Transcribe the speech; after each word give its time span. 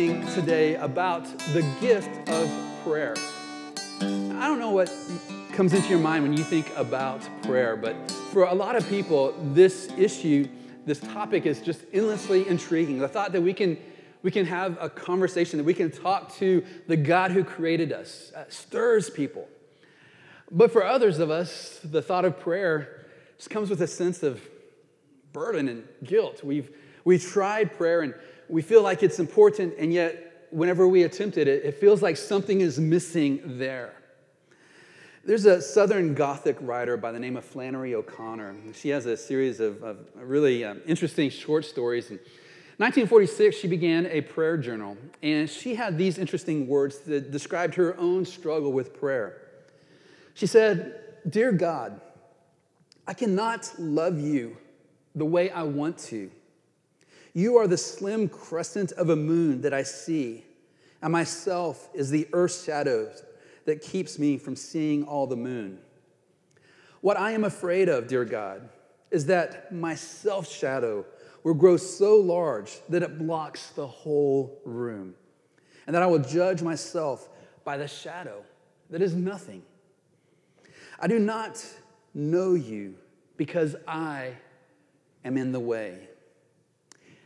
talking 0.00 0.26
today 0.28 0.76
about 0.76 1.26
the 1.52 1.60
gift 1.78 2.26
of 2.30 2.50
prayer. 2.82 3.14
I 4.00 4.48
don't 4.48 4.58
know 4.58 4.70
what 4.70 4.90
comes 5.52 5.74
into 5.74 5.90
your 5.90 5.98
mind 5.98 6.22
when 6.22 6.32
you 6.32 6.42
think 6.42 6.72
about 6.74 7.20
prayer, 7.42 7.76
but 7.76 8.10
for 8.32 8.44
a 8.44 8.54
lot 8.54 8.76
of 8.76 8.88
people, 8.88 9.34
this 9.52 9.90
issue, 9.98 10.48
this 10.86 11.00
topic 11.00 11.44
is 11.44 11.60
just 11.60 11.82
endlessly 11.92 12.48
intriguing. 12.48 12.98
The 12.98 13.08
thought 13.08 13.32
that 13.32 13.42
we 13.42 13.52
can 13.52 13.76
we 14.22 14.30
can 14.30 14.46
have 14.46 14.78
a 14.80 14.88
conversation, 14.88 15.58
that 15.58 15.64
we 15.64 15.74
can 15.74 15.90
talk 15.90 16.34
to 16.36 16.64
the 16.86 16.96
God 16.96 17.30
who 17.32 17.44
created 17.44 17.92
us, 17.92 18.32
uh, 18.34 18.44
stirs 18.48 19.10
people. 19.10 19.48
But 20.50 20.72
for 20.72 20.82
others 20.82 21.18
of 21.18 21.30
us, 21.30 21.78
the 21.84 22.00
thought 22.00 22.24
of 22.24 22.40
prayer 22.40 23.04
just 23.36 23.50
comes 23.50 23.68
with 23.68 23.82
a 23.82 23.86
sense 23.86 24.22
of 24.22 24.40
burden 25.32 25.68
and 25.68 25.84
guilt. 26.04 26.42
We've, 26.42 26.70
we've 27.04 27.22
tried 27.22 27.76
prayer 27.76 28.00
and 28.00 28.14
we 28.50 28.62
feel 28.62 28.82
like 28.82 29.02
it's 29.02 29.18
important, 29.18 29.74
and 29.78 29.92
yet 29.92 30.48
whenever 30.50 30.88
we 30.88 31.04
attempt 31.04 31.36
it, 31.36 31.46
it 31.46 31.76
feels 31.76 32.02
like 32.02 32.16
something 32.16 32.60
is 32.60 32.78
missing 32.78 33.40
there. 33.58 33.94
There's 35.24 35.44
a 35.44 35.60
Southern 35.62 36.14
Gothic 36.14 36.56
writer 36.60 36.96
by 36.96 37.12
the 37.12 37.18
name 37.18 37.36
of 37.36 37.44
Flannery 37.44 37.94
O'Connor. 37.94 38.56
She 38.74 38.88
has 38.88 39.06
a 39.06 39.16
series 39.16 39.60
of, 39.60 39.82
of 39.82 39.98
really 40.16 40.64
um, 40.64 40.80
interesting 40.86 41.30
short 41.30 41.64
stories. 41.64 42.10
In 42.10 42.16
1946, 42.78 43.54
she 43.54 43.68
began 43.68 44.06
a 44.06 44.22
prayer 44.22 44.56
journal, 44.56 44.96
and 45.22 45.48
she 45.48 45.74
had 45.74 45.98
these 45.98 46.18
interesting 46.18 46.66
words 46.66 47.00
that 47.00 47.30
described 47.30 47.74
her 47.74 47.96
own 47.98 48.24
struggle 48.24 48.72
with 48.72 48.98
prayer. 48.98 49.42
She 50.34 50.46
said, 50.46 50.98
Dear 51.28 51.52
God, 51.52 52.00
I 53.06 53.12
cannot 53.12 53.70
love 53.78 54.18
you 54.18 54.56
the 55.14 55.26
way 55.26 55.50
I 55.50 55.64
want 55.64 55.98
to. 55.98 56.30
You 57.32 57.56
are 57.58 57.66
the 57.66 57.76
slim 57.76 58.28
crescent 58.28 58.92
of 58.92 59.08
a 59.08 59.16
moon 59.16 59.60
that 59.62 59.72
I 59.72 59.82
see, 59.84 60.44
and 61.00 61.12
myself 61.12 61.88
is 61.94 62.10
the 62.10 62.28
earth's 62.32 62.64
shadows 62.64 63.22
that 63.66 63.82
keeps 63.82 64.18
me 64.18 64.36
from 64.36 64.56
seeing 64.56 65.04
all 65.04 65.26
the 65.26 65.36
moon. 65.36 65.78
What 67.00 67.18
I 67.18 67.32
am 67.32 67.44
afraid 67.44 67.88
of, 67.88 68.08
dear 68.08 68.24
God, 68.24 68.68
is 69.10 69.26
that 69.26 69.72
my 69.72 69.94
self 69.94 70.50
shadow 70.50 71.06
will 71.42 71.54
grow 71.54 71.76
so 71.76 72.16
large 72.16 72.78
that 72.88 73.02
it 73.02 73.18
blocks 73.18 73.70
the 73.70 73.86
whole 73.86 74.60
room, 74.64 75.14
and 75.86 75.94
that 75.94 76.02
I 76.02 76.06
will 76.06 76.18
judge 76.18 76.62
myself 76.62 77.28
by 77.64 77.76
the 77.76 77.88
shadow 77.88 78.42
that 78.90 79.00
is 79.00 79.14
nothing. 79.14 79.62
I 80.98 81.06
do 81.06 81.18
not 81.18 81.64
know 82.12 82.54
you 82.54 82.96
because 83.36 83.76
I 83.86 84.34
am 85.24 85.36
in 85.36 85.52
the 85.52 85.60
way. 85.60 86.09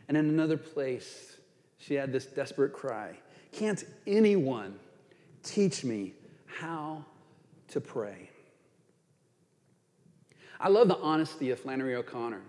And 0.07 0.15
in 0.15 0.29
another 0.29 0.57
place, 0.57 1.37
she 1.77 1.95
had 1.95 2.11
this 2.11 2.25
desperate 2.25 2.73
cry 2.73 3.17
Can't 3.51 3.83
anyone 4.05 4.79
teach 5.43 5.83
me 5.83 6.13
how 6.45 7.05
to 7.69 7.81
pray? 7.81 8.29
I 10.59 10.69
love 10.69 10.87
the 10.87 10.97
honesty 10.97 11.51
of 11.51 11.59
Flannery 11.59 11.95
O'Connor. 11.95 12.41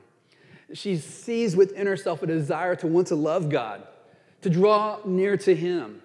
She 0.75 0.97
sees 0.97 1.55
within 1.55 1.87
herself 1.87 2.23
a 2.23 2.27
desire 2.27 2.75
to 2.77 2.87
want 2.87 3.09
to 3.09 3.15
love 3.15 3.49
God, 3.49 3.87
to 4.43 4.51
draw 4.51 4.99
near 5.05 5.37
to 5.39 5.55
Him. 5.55 6.03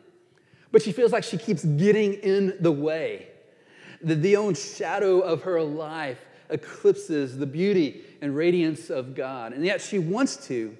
But 0.71 0.81
she 0.81 0.91
feels 0.91 1.11
like 1.11 1.23
she 1.23 1.37
keeps 1.37 1.63
getting 1.63 2.13
in 2.13 2.55
the 2.59 2.71
way. 2.71 3.27
That 4.03 4.21
the 4.21 4.37
own 4.37 4.55
shadow 4.55 5.19
of 5.19 5.43
her 5.43 5.61
life 5.61 6.19
eclipses 6.49 7.37
the 7.37 7.45
beauty 7.45 8.03
and 8.21 8.35
radiance 8.35 8.89
of 8.89 9.15
God. 9.15 9.53
And 9.53 9.65
yet 9.65 9.81
she 9.81 9.99
wants 9.99 10.47
to, 10.47 10.75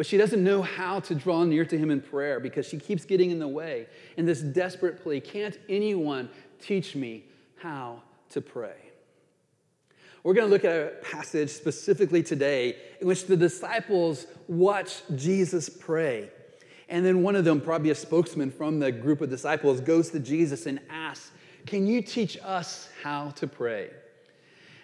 but 0.00 0.06
she 0.06 0.16
doesn't 0.16 0.42
know 0.42 0.62
how 0.62 0.98
to 0.98 1.14
draw 1.14 1.44
near 1.44 1.62
to 1.66 1.76
Him 1.76 1.90
in 1.90 2.00
prayer 2.00 2.40
because 2.40 2.64
she 2.64 2.78
keeps 2.78 3.04
getting 3.04 3.30
in 3.32 3.38
the 3.38 3.46
way. 3.46 3.86
In 4.16 4.24
this 4.24 4.40
desperate 4.40 5.02
plea, 5.02 5.20
can't 5.20 5.58
anyone 5.68 6.30
teach 6.58 6.96
me 6.96 7.24
how 7.58 8.00
to 8.30 8.40
pray? 8.40 8.76
We're 10.22 10.32
going 10.32 10.46
to 10.46 10.50
look 10.50 10.64
at 10.64 10.74
a 10.74 10.92
passage 11.02 11.50
specifically 11.50 12.22
today 12.22 12.76
in 13.02 13.08
which 13.08 13.26
the 13.26 13.36
disciples 13.36 14.26
watch 14.48 15.02
Jesus 15.16 15.68
pray. 15.68 16.30
And 16.88 17.04
then 17.04 17.22
one 17.22 17.36
of 17.36 17.44
them, 17.44 17.60
probably 17.60 17.90
a 17.90 17.94
spokesman 17.94 18.50
from 18.50 18.78
the 18.78 18.90
group 18.90 19.20
of 19.20 19.28
disciples, 19.28 19.82
goes 19.82 20.08
to 20.12 20.18
Jesus 20.18 20.64
and 20.64 20.80
asks, 20.88 21.30
Can 21.66 21.86
you 21.86 22.00
teach 22.00 22.38
us 22.42 22.88
how 23.02 23.32
to 23.32 23.46
pray? 23.46 23.90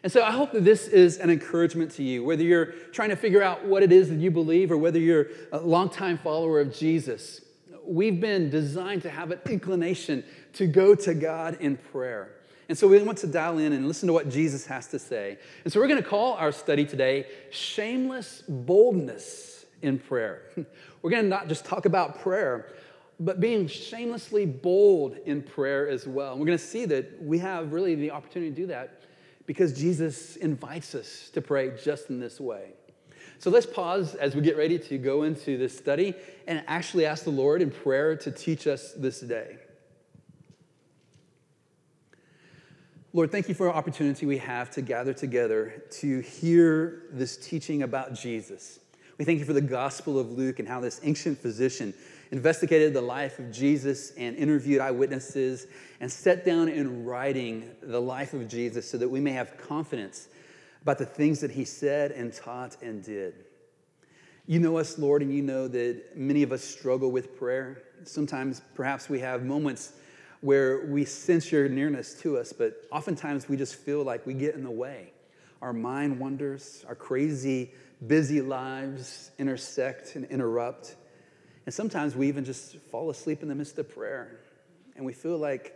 And 0.07 0.13
so 0.13 0.23
I 0.23 0.31
hope 0.31 0.53
that 0.53 0.65
this 0.65 0.87
is 0.87 1.19
an 1.19 1.31
encouragement 1.31 1.91
to 1.95 2.05
you, 2.05 2.23
whether 2.23 2.45
you're 2.45 2.67
trying 2.93 3.09
to 3.09 3.17
figure 3.17 3.43
out 3.43 3.65
what 3.65 3.83
it 3.83 3.91
is 3.91 4.09
that 4.09 4.21
you 4.21 4.31
believe 4.31 4.71
or 4.71 4.77
whether 4.77 5.01
you're 5.01 5.27
a 5.51 5.59
longtime 5.59 6.19
follower 6.19 6.61
of 6.61 6.73
Jesus. 6.73 7.41
We've 7.85 8.21
been 8.21 8.49
designed 8.49 9.03
to 9.03 9.11
have 9.11 9.33
an 9.33 9.41
inclination 9.47 10.23
to 10.53 10.69
go 10.69 10.95
to 10.95 11.13
God 11.13 11.57
in 11.59 11.77
prayer. 11.77 12.31
And 12.69 12.79
so 12.79 12.87
we 12.87 13.03
want 13.03 13.19
to 13.19 13.27
dial 13.27 13.59
in 13.59 13.73
and 13.73 13.89
listen 13.89 14.07
to 14.07 14.13
what 14.13 14.29
Jesus 14.29 14.65
has 14.67 14.87
to 14.91 15.01
say. 15.01 15.39
And 15.65 15.73
so 15.73 15.81
we're 15.81 15.89
going 15.89 16.01
to 16.01 16.09
call 16.09 16.35
our 16.35 16.53
study 16.53 16.85
today 16.85 17.27
Shameless 17.51 18.45
Boldness 18.47 19.67
in 19.83 19.99
Prayer. 19.99 20.43
We're 21.03 21.11
going 21.11 21.25
to 21.25 21.29
not 21.29 21.49
just 21.49 21.65
talk 21.65 21.85
about 21.85 22.21
prayer, 22.21 22.69
but 23.19 23.41
being 23.41 23.67
shamelessly 23.67 24.47
bold 24.47 25.17
in 25.25 25.43
prayer 25.43 25.89
as 25.89 26.07
well. 26.07 26.33
And 26.33 26.41
we're 26.41 26.47
going 26.47 26.59
to 26.59 26.65
see 26.65 26.85
that 26.85 27.21
we 27.23 27.39
have 27.39 27.73
really 27.73 27.97
the 27.97 28.11
opportunity 28.13 28.51
to 28.51 28.57
do 28.57 28.67
that 28.69 28.96
because 29.47 29.73
Jesus 29.73 30.37
invites 30.37 30.95
us 30.95 31.31
to 31.33 31.41
pray 31.41 31.73
just 31.83 32.11
in 32.11 32.21
this 32.21 32.41
way. 32.41 32.73
So 33.39 33.51
let's 33.51 33.67
pause 33.67 34.15
as 34.15 34.35
we 34.35 34.43
get 34.43 34.57
ready 34.57 34.79
to 34.79 34.99
go 34.99 35.23
into 35.23 35.57
this 35.59 35.77
study 35.77 36.15
and 36.47 36.65
actually 36.67 37.07
ask 37.07 37.25
the 37.25 37.31
Lord 37.31 37.63
in 37.63 37.71
prayer 37.71 38.17
to 38.17 38.31
teach 38.31 38.67
us 38.67 38.93
this 38.93 39.21
day. 39.21 39.59
Lord, 43.13 43.31
thank 43.31 43.49
you 43.49 43.55
for 43.55 43.69
our 43.69 43.75
opportunity 43.75 44.27
we 44.27 44.39
have 44.39 44.71
to 44.73 44.83
gather 44.83 45.15
together 45.15 45.83
to 46.01 46.21
hear 46.21 47.05
this 47.13 47.37
teaching 47.37 47.83
about 47.83 48.15
Jesus. 48.15 48.79
We 49.19 49.25
thank 49.25 49.39
you 49.39 49.47
for 49.47 49.55
the 49.55 49.63
Gospel 49.63 50.19
of 50.19 50.33
Luke 50.33 50.59
and 50.59 50.69
how 50.69 50.81
this 50.81 51.01
ancient 51.03 51.39
physician 51.39 51.95
investigated 52.31 52.95
the 52.95 53.01
life 53.01 53.39
of 53.39 53.53
Jesus 53.53 54.13
and 54.17 54.37
interviewed 54.37 54.81
eyewitnesses 54.81 55.67
and 56.01 56.11
set 56.11 56.45
down 56.45 56.69
in 56.69 57.05
writing 57.05 57.71
the 57.83 58.01
life 58.01 58.33
of 58.35 58.49
Jesus 58.49 58.91
so 58.91 58.99
that 58.99 59.09
we 59.09 59.21
may 59.21 59.33
have 59.33 59.57
confidence 59.59 60.29
about 60.83 60.99
the 60.99 61.07
things 61.07 61.41
that 61.41 61.51
he 61.51 61.65
said 61.65 62.13
and 62.13 62.33
taught 62.33 62.77
and 62.83 63.03
did. 63.03 63.35
You 64.47 64.61
know 64.61 64.79
us, 64.79 64.99
Lord, 64.99 65.23
and 65.23 65.35
you 65.35 65.43
know 65.43 65.67
that 65.67 66.17
many 66.17 66.45
of 66.45 66.53
us 66.53 66.63
struggle 66.63 67.11
with 67.11 67.37
prayer. 67.37 67.83
Sometimes 68.05 68.63
perhaps 68.75 69.09
we 69.09 69.19
have 69.19 69.43
moments 69.43 69.93
where 70.41 70.87
we 70.87 71.05
sense 71.05 71.51
your 71.51 71.69
nearness 71.69 72.15
to 72.21 72.39
us, 72.39 72.53
but 72.53 72.83
oftentimes 72.93 73.49
we 73.49 73.57
just 73.57 73.75
feel 73.75 74.05
like 74.05 74.25
we 74.25 74.35
get 74.35 74.55
in 74.55 74.63
the 74.63 74.71
way. 74.71 75.13
Our 75.61 75.73
mind 75.73 76.21
wanders, 76.21 76.85
our 76.87 76.95
crazy, 76.95 77.73
busy 78.07 78.41
lives 78.41 79.31
intersect 79.39 80.15
and 80.15 80.25
interrupt. 80.27 80.95
And 81.67 81.75
sometimes 81.75 82.15
we 82.17 82.29
even 82.29 82.45
just 82.45 82.77
fall 82.91 83.11
asleep 83.11 83.43
in 83.43 83.49
the 83.49 83.55
midst 83.55 83.79
of 83.79 83.93
prayer, 83.93 84.41
and 84.95 85.05
we 85.05 85.13
feel 85.13 85.37
like 85.37 85.75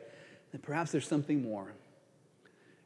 that 0.53 0.63
perhaps 0.63 0.93
there's 0.93 1.07
something 1.07 1.43
more. 1.43 1.73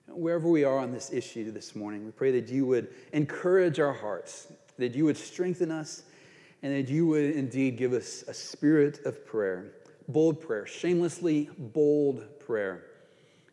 Wherever 0.09 0.49
we 0.49 0.65
are 0.65 0.79
on 0.79 0.91
this 0.91 1.13
issue 1.13 1.51
this 1.51 1.77
morning, 1.77 2.05
we 2.05 2.11
pray 2.11 2.33
that 2.33 2.49
you 2.49 2.67
would 2.67 2.89
encourage 3.13 3.79
our 3.79 3.93
hearts, 3.93 4.49
that 4.79 4.95
you 4.95 5.05
would 5.05 5.17
strengthen 5.17 5.71
us, 5.71 6.03
and 6.63 6.75
that 6.75 6.91
you 6.91 7.07
would 7.07 7.37
indeed 7.37 7.77
give 7.77 7.93
us 7.93 8.25
a 8.27 8.35
spirit 8.35 9.05
of 9.05 9.25
prayer 9.25 9.73
bold 10.09 10.41
prayer, 10.41 10.67
shamelessly 10.67 11.49
bold 11.59 12.27
prayer 12.39 12.85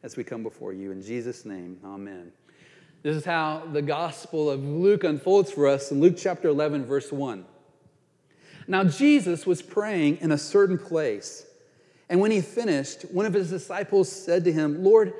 as 0.03 0.17
we 0.17 0.23
come 0.23 0.43
before 0.43 0.73
you. 0.73 0.91
In 0.91 1.01
Jesus' 1.01 1.45
name, 1.45 1.79
amen. 1.85 2.31
This 3.03 3.15
is 3.15 3.25
how 3.25 3.63
the 3.71 3.81
Gospel 3.81 4.49
of 4.49 4.63
Luke 4.63 5.03
unfolds 5.03 5.51
for 5.51 5.67
us 5.67 5.91
in 5.91 5.99
Luke 5.99 6.15
chapter 6.17 6.49
11, 6.49 6.85
verse 6.85 7.11
1. 7.11 7.45
Now, 8.67 8.83
Jesus 8.83 9.45
was 9.45 9.61
praying 9.61 10.17
in 10.21 10.31
a 10.31 10.37
certain 10.37 10.77
place, 10.77 11.45
and 12.09 12.19
when 12.19 12.31
he 12.31 12.41
finished, 12.41 13.03
one 13.11 13.25
of 13.25 13.33
his 13.33 13.49
disciples 13.49 14.11
said 14.11 14.43
to 14.43 14.51
him, 14.51 14.83
Lord, 14.83 15.13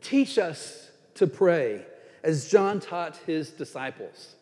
teach 0.00 0.38
us 0.38 0.90
to 1.14 1.26
pray, 1.26 1.86
as 2.22 2.48
John 2.50 2.80
taught 2.80 3.16
his 3.26 3.50
disciples. 3.50 4.34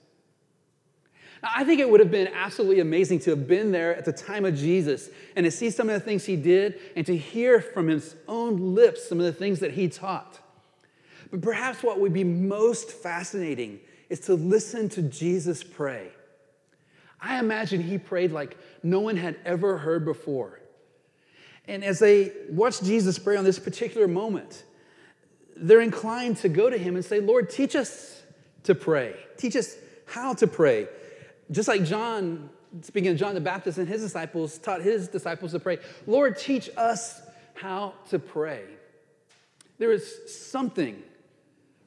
Now, 1.43 1.51
I 1.55 1.65
think 1.65 1.81
it 1.81 1.89
would 1.89 2.01
have 2.01 2.11
been 2.11 2.29
absolutely 2.29 2.81
amazing 2.81 3.21
to 3.21 3.31
have 3.31 3.47
been 3.47 3.73
there 3.73 3.97
at 3.97 4.05
the 4.05 4.13
time 4.13 4.45
of 4.45 4.55
Jesus 4.57 5.09
and 5.37 5.45
to 5.45 5.51
see 5.51 5.71
some 5.71 5.89
of 5.89 5.95
the 5.95 6.01
things 6.01 6.25
he 6.25 6.37
did 6.37 6.79
and 6.97 7.07
to 7.07 7.17
hear 7.17 7.61
from 7.61 7.89
his 7.89 8.15
own 8.29 8.75
lips 8.75 9.09
some 9.09 9.19
of 9.19 9.25
the 9.25 9.33
things 9.33 9.61
that 9.61 9.73
he 9.73 9.89
taught. 9.89 10.39
But 11.31 11.41
perhaps 11.43 11.83
what 11.83 12.01
would 12.01 12.13
be 12.13 12.25
most 12.25 12.91
fascinating 12.91 13.81
is 14.09 14.21
to 14.21 14.35
listen 14.35 14.89
to 14.91 15.03
Jesus 15.03 15.63
pray. 15.63 16.09
I 17.21 17.39
imagine 17.39 17.83
he 17.83 17.99
prayed 17.99 18.33
like 18.33 18.57
no 18.83 19.01
one 19.01 19.17
had 19.17 19.37
ever 19.45 19.79
heard 19.79 20.05
before. 20.05 20.61
And 21.69 21.85
as 21.85 21.99
they 21.99 22.33
watch 22.49 22.81
Jesus 22.83 23.19
pray 23.19 23.37
on 23.37 23.45
this 23.45 23.59
particular 23.59 24.09
moment, 24.09 24.65
they're 25.57 25.81
inclined 25.81 26.39
to 26.39 26.49
go 26.49 26.71
to 26.71 26.79
him 26.79 26.97
and 26.97 27.05
say, 27.05 27.21
Lord, 27.21 27.51
teach 27.51 27.77
us 27.77 28.23
to 28.65 28.75
pray. 28.75 29.15
Teach 29.37 29.57
us 29.57 29.77
how 30.07 30.35
to 30.35 30.47
pray 30.47 30.89
just 31.51 31.69
like 31.69 31.85
John 31.85 32.51
speaking 32.83 33.11
of 33.11 33.17
John 33.17 33.35
the 33.35 33.41
Baptist 33.41 33.79
and 33.79 33.89
his 33.89 34.01
disciples, 34.01 34.59
taught 34.59 34.81
his 34.83 35.09
disciples 35.09 35.53
to 35.53 35.59
pray, 35.59 35.79
Lord, 36.07 36.39
teach 36.39 36.71
us 36.77 37.21
how 37.55 37.95
to 38.11 38.19
pray. 38.19 38.63
There 39.79 39.91
is 39.91 40.33
something 40.33 41.03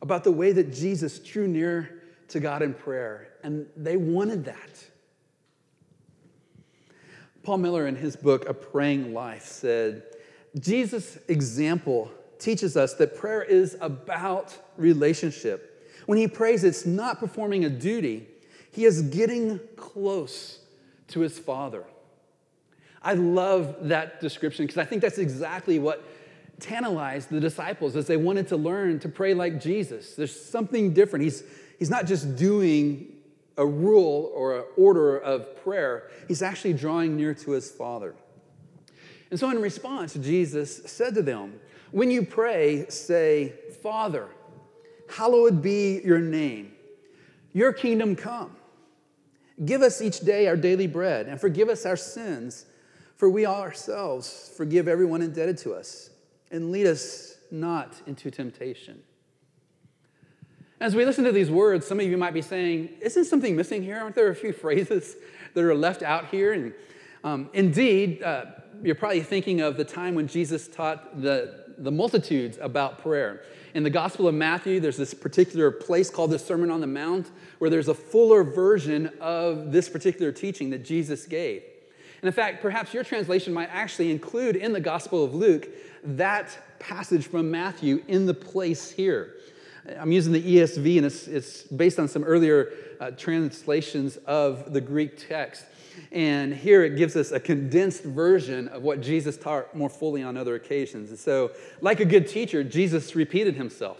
about 0.01 0.25
the 0.25 0.31
way 0.31 0.51
that 0.51 0.73
Jesus 0.73 1.19
drew 1.19 1.47
near 1.47 2.03
to 2.29 2.41
God 2.41 2.61
in 2.61 2.73
prayer, 2.73 3.29
and 3.43 3.65
they 3.77 3.95
wanted 3.95 4.43
that. 4.45 4.85
Paul 7.43 7.57
Miller, 7.57 7.87
in 7.87 7.97
his 7.97 8.15
book, 8.15 8.47
A 8.47 8.53
Praying 8.53 9.13
Life, 9.13 9.43
said, 9.43 10.03
Jesus' 10.59 11.17
example 11.27 12.09
teaches 12.39 12.77
us 12.77 12.93
that 12.95 13.17
prayer 13.17 13.43
is 13.43 13.75
about 13.81 14.57
relationship. 14.77 15.91
When 16.05 16.17
he 16.17 16.27
prays, 16.27 16.63
it's 16.63 16.85
not 16.85 17.19
performing 17.19 17.65
a 17.65 17.69
duty, 17.69 18.27
he 18.71 18.85
is 18.85 19.01
getting 19.03 19.59
close 19.75 20.59
to 21.09 21.19
his 21.19 21.37
Father. 21.37 21.83
I 23.01 23.13
love 23.13 23.75
that 23.89 24.21
description 24.21 24.65
because 24.65 24.77
I 24.77 24.85
think 24.85 25.01
that's 25.01 25.17
exactly 25.17 25.79
what 25.79 26.03
tantalized 26.59 27.29
the 27.29 27.41
disciples 27.41 27.95
as 27.97 28.07
they 28.07 28.15
wanted 28.15 28.47
to 28.47 28.57
learn 28.57 28.99
to 28.99 29.09
pray 29.09 29.33
like 29.33 29.59
Jesus. 29.59 30.15
There's 30.15 30.33
something 30.33 30.93
different. 30.93 31.23
He's, 31.23 31.43
he's 31.77 31.89
not 31.89 32.05
just 32.05 32.37
doing 32.37 33.12
a 33.57 33.65
rule 33.65 34.31
or 34.33 34.57
an 34.57 34.63
order 34.77 35.17
of 35.17 35.55
prayer, 35.63 36.09
he's 36.27 36.41
actually 36.41 36.73
drawing 36.73 37.15
near 37.15 37.33
to 37.33 37.51
his 37.51 37.71
Father. 37.71 38.15
And 39.29 39.39
so, 39.39 39.49
in 39.49 39.61
response, 39.61 40.13
Jesus 40.13 40.83
said 40.85 41.15
to 41.15 41.21
them, 41.21 41.59
When 41.91 42.11
you 42.11 42.25
pray, 42.25 42.85
say, 42.89 43.53
Father, 43.81 44.29
hallowed 45.09 45.61
be 45.61 46.01
your 46.03 46.19
name, 46.19 46.73
your 47.51 47.73
kingdom 47.73 48.15
come. 48.15 48.55
Give 49.65 49.81
us 49.81 50.01
each 50.01 50.19
day 50.19 50.47
our 50.47 50.57
daily 50.57 50.87
bread, 50.87 51.27
and 51.27 51.39
forgive 51.39 51.69
us 51.69 51.85
our 51.85 51.97
sins, 51.97 52.65
for 53.15 53.29
we 53.29 53.45
ourselves 53.45 54.51
forgive 54.57 54.87
everyone 54.87 55.21
indebted 55.21 55.57
to 55.59 55.73
us. 55.73 56.09
And 56.51 56.71
lead 56.71 56.87
us 56.87 57.37
not 57.51 57.95
into 58.05 58.29
temptation. 58.29 59.01
As 60.79 60.95
we 60.95 61.05
listen 61.05 61.23
to 61.23 61.31
these 61.31 61.51
words, 61.51 61.85
some 61.85 61.99
of 61.99 62.05
you 62.05 62.17
might 62.17 62.33
be 62.33 62.41
saying, 62.41 62.89
Isn't 63.01 63.25
something 63.25 63.55
missing 63.55 63.83
here? 63.83 63.97
Aren't 63.97 64.15
there 64.15 64.29
a 64.29 64.35
few 64.35 64.53
phrases 64.53 65.15
that 65.53 65.63
are 65.63 65.75
left 65.75 66.03
out 66.03 66.27
here? 66.27 66.53
And 66.53 66.73
um, 67.23 67.49
indeed, 67.53 68.21
uh, 68.21 68.45
you're 68.81 68.95
probably 68.95 69.21
thinking 69.21 69.61
of 69.61 69.77
the 69.77 69.85
time 69.85 70.15
when 70.15 70.27
Jesus 70.27 70.67
taught 70.67 71.21
the, 71.21 71.65
the 71.77 71.91
multitudes 71.91 72.57
about 72.59 73.01
prayer. 73.01 73.43
In 73.73 73.83
the 73.83 73.89
Gospel 73.89 74.27
of 74.27 74.35
Matthew, 74.35 74.79
there's 74.79 74.97
this 74.97 75.13
particular 75.13 75.71
place 75.71 76.09
called 76.09 76.31
the 76.31 76.39
Sermon 76.39 76.69
on 76.69 76.81
the 76.81 76.87
Mount 76.87 77.31
where 77.59 77.69
there's 77.69 77.87
a 77.87 77.93
fuller 77.93 78.43
version 78.43 79.09
of 79.21 79.71
this 79.71 79.89
particular 79.89 80.31
teaching 80.31 80.69
that 80.71 80.83
Jesus 80.83 81.25
gave. 81.25 81.63
And 82.21 82.27
in 82.27 82.33
fact, 82.33 82.61
perhaps 82.61 82.93
your 82.93 83.03
translation 83.03 83.53
might 83.53 83.69
actually 83.71 84.11
include 84.11 84.55
in 84.55 84.73
the 84.73 84.79
Gospel 84.79 85.23
of 85.23 85.33
Luke 85.33 85.69
that 86.03 86.57
passage 86.79 87.27
from 87.27 87.49
Matthew 87.49 88.03
in 88.07 88.25
the 88.25 88.33
place 88.33 88.91
here. 88.91 89.35
I'm 89.99 90.11
using 90.11 90.31
the 90.31 90.41
ESV, 90.41 90.97
and 90.97 91.05
it's, 91.05 91.27
it's 91.27 91.63
based 91.63 91.99
on 91.99 92.07
some 92.07 92.23
earlier 92.23 92.71
uh, 92.99 93.11
translations 93.11 94.17
of 94.25 94.71
the 94.71 94.81
Greek 94.81 95.27
text. 95.27 95.65
And 96.11 96.53
here 96.53 96.83
it 96.83 96.95
gives 96.95 97.15
us 97.15 97.31
a 97.31 97.39
condensed 97.39 98.03
version 98.03 98.67
of 98.69 98.81
what 98.81 99.01
Jesus 99.01 99.37
taught 99.37 99.75
more 99.75 99.89
fully 99.89 100.23
on 100.23 100.37
other 100.37 100.55
occasions. 100.55 101.09
And 101.09 101.19
so, 101.19 101.51
like 101.81 101.99
a 101.99 102.05
good 102.05 102.27
teacher, 102.27 102.63
Jesus 102.63 103.15
repeated 103.15 103.55
himself. 103.55 103.97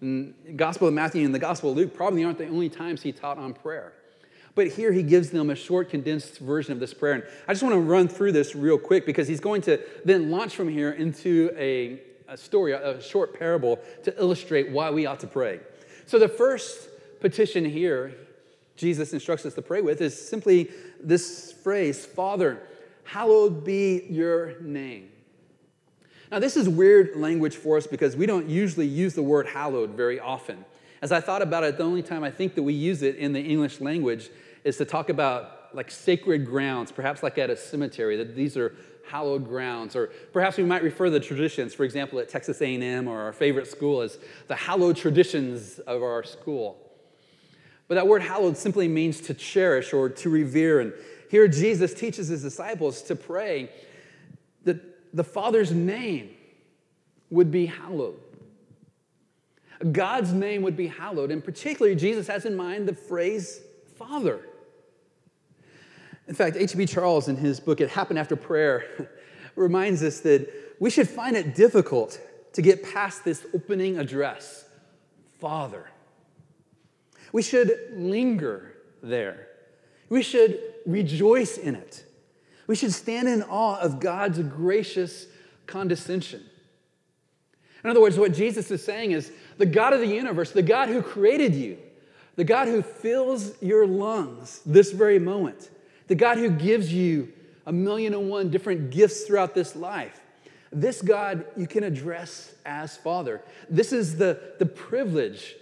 And 0.00 0.34
Gospel 0.56 0.88
of 0.88 0.94
Matthew 0.94 1.24
and 1.24 1.34
the 1.34 1.38
Gospel 1.38 1.70
of 1.70 1.76
Luke 1.76 1.94
probably 1.94 2.24
aren't 2.24 2.38
the 2.38 2.48
only 2.48 2.68
times 2.68 3.02
he 3.02 3.12
taught 3.12 3.38
on 3.38 3.54
prayer. 3.54 3.92
But 4.54 4.66
here 4.68 4.92
he 4.92 5.02
gives 5.02 5.30
them 5.30 5.48
a 5.48 5.54
short, 5.54 5.88
condensed 5.88 6.38
version 6.38 6.72
of 6.72 6.80
this 6.80 6.92
prayer. 6.92 7.14
And 7.14 7.24
I 7.48 7.52
just 7.52 7.62
want 7.62 7.74
to 7.74 7.80
run 7.80 8.08
through 8.08 8.32
this 8.32 8.54
real 8.54 8.76
quick 8.76 9.06
because 9.06 9.26
he's 9.26 9.40
going 9.40 9.62
to 9.62 9.80
then 10.04 10.30
launch 10.30 10.54
from 10.54 10.68
here 10.68 10.90
into 10.90 11.50
a, 11.56 12.00
a 12.28 12.36
story, 12.36 12.72
a 12.72 13.00
short 13.00 13.38
parable 13.38 13.78
to 14.04 14.18
illustrate 14.18 14.70
why 14.70 14.90
we 14.90 15.06
ought 15.06 15.20
to 15.20 15.26
pray. 15.26 15.60
So 16.06 16.18
the 16.18 16.28
first 16.28 16.88
petition 17.20 17.64
here 17.64 18.14
Jesus 18.76 19.12
instructs 19.12 19.46
us 19.46 19.54
to 19.54 19.62
pray 19.62 19.80
with 19.80 20.00
is 20.00 20.28
simply 20.28 20.70
this 21.00 21.52
phrase 21.52 22.04
Father, 22.04 22.60
hallowed 23.04 23.64
be 23.64 24.06
your 24.08 24.60
name. 24.60 25.10
Now, 26.30 26.38
this 26.38 26.56
is 26.56 26.68
weird 26.68 27.16
language 27.16 27.56
for 27.56 27.76
us 27.76 27.86
because 27.86 28.16
we 28.16 28.24
don't 28.24 28.48
usually 28.48 28.86
use 28.86 29.14
the 29.14 29.22
word 29.22 29.46
hallowed 29.46 29.90
very 29.90 30.18
often. 30.18 30.64
As 31.02 31.12
I 31.12 31.20
thought 31.20 31.42
about 31.42 31.62
it, 31.62 31.76
the 31.76 31.84
only 31.84 32.02
time 32.02 32.24
I 32.24 32.30
think 32.30 32.54
that 32.54 32.62
we 32.62 32.72
use 32.72 33.02
it 33.02 33.16
in 33.16 33.32
the 33.32 33.40
English 33.40 33.80
language 33.80 34.30
is 34.64 34.78
to 34.78 34.84
talk 34.84 35.10
about 35.10 35.74
like 35.74 35.90
sacred 35.90 36.46
grounds, 36.46 36.90
perhaps 36.90 37.22
like 37.22 37.38
at 37.38 37.50
a 37.50 37.56
cemetery, 37.56 38.16
that 38.16 38.34
these 38.34 38.56
are 38.56 38.74
hallowed 39.06 39.46
grounds 39.46 39.94
or 39.96 40.10
perhaps 40.32 40.56
we 40.56 40.64
might 40.64 40.82
refer 40.82 41.06
to 41.06 41.10
the 41.10 41.20
traditions 41.20 41.74
for 41.74 41.84
example 41.84 42.18
at 42.18 42.28
texas 42.28 42.60
a&m 42.60 43.08
or 43.08 43.20
our 43.20 43.32
favorite 43.32 43.66
school 43.66 44.00
as 44.00 44.18
the 44.48 44.56
hallowed 44.56 44.96
traditions 44.96 45.78
of 45.80 46.02
our 46.02 46.22
school 46.22 46.82
but 47.92 47.96
that 47.96 48.06
word 48.06 48.22
hallowed 48.22 48.56
simply 48.56 48.88
means 48.88 49.20
to 49.20 49.34
cherish 49.34 49.92
or 49.92 50.08
to 50.08 50.30
revere. 50.30 50.80
And 50.80 50.94
here 51.30 51.46
Jesus 51.46 51.92
teaches 51.92 52.28
his 52.28 52.40
disciples 52.40 53.02
to 53.02 53.14
pray 53.14 53.68
that 54.64 55.14
the 55.14 55.22
Father's 55.22 55.72
name 55.72 56.30
would 57.28 57.50
be 57.50 57.66
hallowed. 57.66 58.18
God's 59.90 60.32
name 60.32 60.62
would 60.62 60.74
be 60.74 60.86
hallowed. 60.86 61.30
And 61.30 61.44
particularly, 61.44 61.94
Jesus 61.94 62.28
has 62.28 62.46
in 62.46 62.56
mind 62.56 62.88
the 62.88 62.94
phrase 62.94 63.60
Father. 63.98 64.40
In 66.28 66.34
fact, 66.34 66.56
H.B. 66.56 66.86
Charles, 66.86 67.28
in 67.28 67.36
his 67.36 67.60
book, 67.60 67.80
It 67.80 67.90
Happened 67.90 68.18
After 68.18 68.36
Prayer, 68.36 69.10
reminds 69.56 70.02
us 70.02 70.20
that 70.20 70.48
we 70.78 70.90
should 70.90 71.08
find 71.08 71.36
it 71.36 71.54
difficult 71.54 72.20
to 72.54 72.62
get 72.62 72.82
past 72.82 73.24
this 73.24 73.46
opening 73.54 73.98
address 73.98 74.64
Father. 75.40 75.90
We 77.32 77.42
should 77.42 77.72
linger 77.92 78.74
there. 79.02 79.48
We 80.08 80.22
should 80.22 80.60
rejoice 80.86 81.56
in 81.56 81.74
it. 81.74 82.04
We 82.66 82.76
should 82.76 82.92
stand 82.92 83.28
in 83.28 83.42
awe 83.42 83.80
of 83.80 83.98
God's 83.98 84.38
gracious 84.40 85.26
condescension. 85.66 86.42
In 87.82 87.90
other 87.90 88.00
words, 88.00 88.18
what 88.18 88.32
Jesus 88.32 88.70
is 88.70 88.84
saying 88.84 89.12
is 89.12 89.32
the 89.58 89.66
God 89.66 89.92
of 89.92 90.00
the 90.00 90.06
universe, 90.06 90.52
the 90.52 90.62
God 90.62 90.88
who 90.88 91.02
created 91.02 91.54
you, 91.54 91.78
the 92.36 92.44
God 92.44 92.68
who 92.68 92.82
fills 92.82 93.60
your 93.60 93.86
lungs 93.86 94.60
this 94.64 94.92
very 94.92 95.18
moment, 95.18 95.70
the 96.12 96.16
God 96.16 96.36
who 96.36 96.50
gives 96.50 96.92
you 96.92 97.32
a 97.64 97.72
million 97.72 98.12
and 98.12 98.28
one 98.28 98.50
different 98.50 98.90
gifts 98.90 99.22
throughout 99.22 99.54
this 99.54 99.74
life. 99.74 100.20
This 100.70 101.00
God 101.00 101.46
you 101.56 101.66
can 101.66 101.84
address 101.84 102.52
as 102.66 102.98
Father. 102.98 103.40
This 103.70 103.94
is 103.94 104.18
the, 104.18 104.38
the 104.58 104.66
privilege 104.66 105.54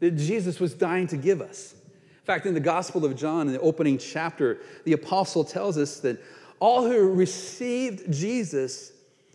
that 0.00 0.12
Jesus 0.12 0.58
was 0.58 0.72
dying 0.72 1.06
to 1.08 1.18
give 1.18 1.42
us. 1.42 1.74
In 1.74 2.24
fact, 2.24 2.46
in 2.46 2.54
the 2.54 2.60
Gospel 2.60 3.04
of 3.04 3.14
John, 3.14 3.46
in 3.46 3.52
the 3.52 3.60
opening 3.60 3.98
chapter, 3.98 4.60
the 4.84 4.94
apostle 4.94 5.44
tells 5.44 5.76
us 5.76 6.00
that 6.00 6.18
all 6.58 6.86
who 6.86 7.12
received 7.12 8.10
Jesus, 8.10 8.90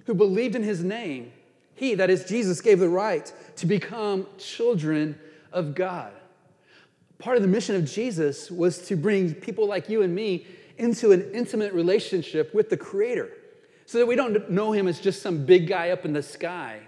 who 0.08 0.16
believed 0.16 0.56
in 0.56 0.64
his 0.64 0.84
name, 0.84 1.32
he, 1.76 1.94
that 1.94 2.10
is 2.10 2.26
Jesus, 2.26 2.60
gave 2.60 2.80
the 2.80 2.90
right 2.90 3.32
to 3.58 3.68
become 3.68 4.26
children 4.40 5.20
of 5.52 5.76
God. 5.76 6.12
Part 7.20 7.38
of 7.38 7.42
the 7.42 7.50
mission 7.50 7.76
of 7.76 7.86
Jesus 7.86 8.52
was 8.52 8.80
to 8.88 8.96
bring 8.96 9.34
people 9.34 9.68
like 9.68 9.90
you 9.90 10.04
and 10.04 10.14
me 10.14 10.46
into 10.78 11.12
an 11.12 11.32
intimate 11.34 11.74
relationship 11.74 12.54
with 12.54 12.70
the 12.70 12.78
Creator 12.78 13.32
so 13.86 13.98
that 13.98 14.06
we 14.06 14.16
don't 14.16 14.50
know 14.52 14.72
him 14.72 14.88
as 14.88 15.00
just 15.00 15.22
some 15.22 15.46
big 15.46 15.68
guy 15.68 15.90
up 15.90 16.06
in 16.06 16.14
the 16.14 16.22
sky, 16.22 16.82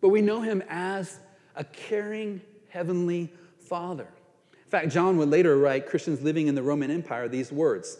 but 0.00 0.10
we 0.10 0.20
know 0.20 0.42
him 0.42 0.62
as 0.68 1.20
a 1.56 1.64
caring, 1.64 2.40
heavenly 2.68 3.32
Father. 3.60 4.08
In 4.52 4.70
fact, 4.70 4.88
John 4.88 5.16
would 5.18 5.28
later 5.28 5.56
write 5.56 5.86
Christians 5.86 6.22
living 6.22 6.48
in 6.48 6.54
the 6.54 6.62
Roman 6.62 6.90
Empire 6.90 7.28
these 7.28 7.52
words 7.52 7.98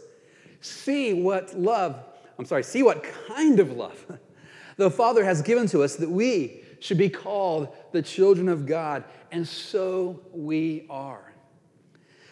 See 0.60 1.12
what 1.12 1.58
love, 1.58 1.98
I'm 2.38 2.44
sorry, 2.44 2.62
see 2.62 2.82
what 2.82 3.04
kind 3.26 3.58
of 3.58 3.72
love 3.72 4.04
the 4.76 4.90
Father 4.90 5.24
has 5.24 5.42
given 5.42 5.66
to 5.68 5.82
us 5.82 5.96
that 5.96 6.10
we 6.10 6.62
should 6.80 6.98
be 6.98 7.08
called 7.08 7.68
the 7.92 8.02
children 8.02 8.48
of 8.48 8.66
God, 8.66 9.04
and 9.32 9.46
so 9.46 10.20
we 10.32 10.86
are. 10.88 11.32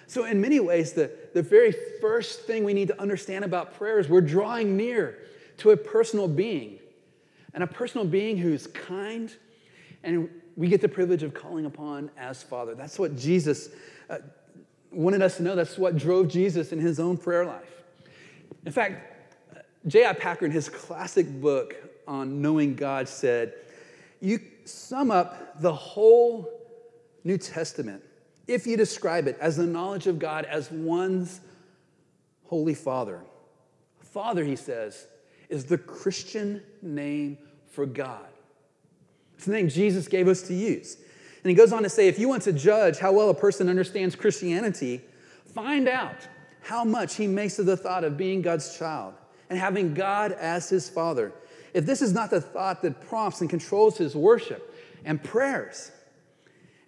So, 0.07 0.25
in 0.25 0.41
many 0.41 0.61
ways, 0.61 0.93
the, 0.93 1.11
the 1.35 1.43
very 1.43 1.75
first 2.01 2.43
thing 2.43 2.65
we 2.65 2.75
need 2.75 2.89
to 2.89 3.01
understand 3.01 3.45
about 3.45 3.75
prayer 3.75 3.99
is 3.99 4.09
we're 4.09 4.21
drawing 4.21 4.77
near 4.77 5.19
to 5.59 5.71
a 5.71 5.77
personal 5.77 6.29
being, 6.29 6.79
and 7.55 7.65
a 7.65 7.67
personal 7.67 8.07
being 8.07 8.37
who's 8.37 8.67
kind 8.69 9.35
and 10.03 10.31
we 10.57 10.69
get 10.69 10.81
the 10.81 10.89
privilege 10.89 11.23
of 11.23 11.35
calling 11.35 11.67
upon 11.67 12.11
as 12.17 12.43
Father. 12.43 12.75
That's 12.75 12.99
what 12.99 13.17
Jesus 13.17 13.71
uh, 14.09 14.19
wanted 14.91 15.23
us 15.23 15.37
to 15.37 15.43
know. 15.43 15.55
That's 15.55 15.79
what 15.79 15.97
drove 15.97 16.29
Jesus 16.29 16.73
in 16.73 16.79
his 16.79 16.99
own 16.99 17.17
prayer 17.17 17.47
life. 17.47 17.83
In 18.65 18.73
fact, 18.73 19.07
J.I. 19.87 20.13
Packer, 20.15 20.45
in 20.45 20.51
his 20.51 20.69
classic 20.69 21.27
book 21.41 21.75
on 22.07 22.43
knowing 22.43 22.75
God, 22.75 23.09
said, 23.09 23.55
You 24.21 24.41
sum 24.65 25.11
up 25.11 25.61
the 25.61 25.73
whole 25.73 26.60
New 27.25 27.39
Testament 27.39 28.03
if 28.51 28.67
you 28.67 28.77
describe 28.77 29.29
it 29.29 29.39
as 29.41 29.57
the 29.57 29.67
knowledge 29.67 30.09
of 30.09 30.19
God 30.19 30.45
as 30.45 30.71
one's 30.73 31.41
Holy 32.47 32.75
Father. 32.75 33.21
Father, 34.01 34.43
he 34.43 34.57
says, 34.57 35.07
is 35.49 35.67
the 35.67 35.79
Christian 35.79 36.61
name 36.83 37.39
for 37.69 37.87
God. 37.87 38.27
It's 39.37 39.47
the 39.47 39.53
name 39.53 39.69
Jesus 39.69 40.09
gave 40.09 40.27
us 40.27 40.43
to 40.43 40.55
use. 40.55 40.97
And 41.43 41.51
he 41.51 41.55
goes 41.55 41.73
on 41.73 41.85
to 41.85 41.89
say 41.89 42.09
if 42.09 42.19
you 42.19 42.29
want 42.29 42.43
to 42.43 42.53
judge 42.53 42.99
how 42.99 43.13
well 43.13 43.31
a 43.31 43.35
person 43.35 43.69
understands 43.69 44.17
Christianity, 44.17 45.01
find 45.55 45.89
out 45.89 46.17
how 46.61 46.85
much 46.85 47.15
he 47.15 47.29
makes 47.29 47.59
of 47.59 47.67
the 47.67 47.77
thought 47.77 48.03
of 48.03 48.17
being 48.17 48.43
God's 48.43 48.77
child 48.77 49.15
and 49.49 49.59
having 49.59 49.95
God 49.95 50.33
as 50.33 50.69
his 50.69 50.91
father. 50.91 51.33
If 51.73 51.87
this 51.87 52.03
is 52.03 52.13
not 52.13 52.31
the 52.31 52.41
thought 52.41 52.83
that 52.83 53.01
prompts 53.01 53.41
and 53.41 53.49
controls 53.49 53.97
his 53.97 54.17
worship 54.17 54.75
and 55.05 55.23
prayers 55.23 55.93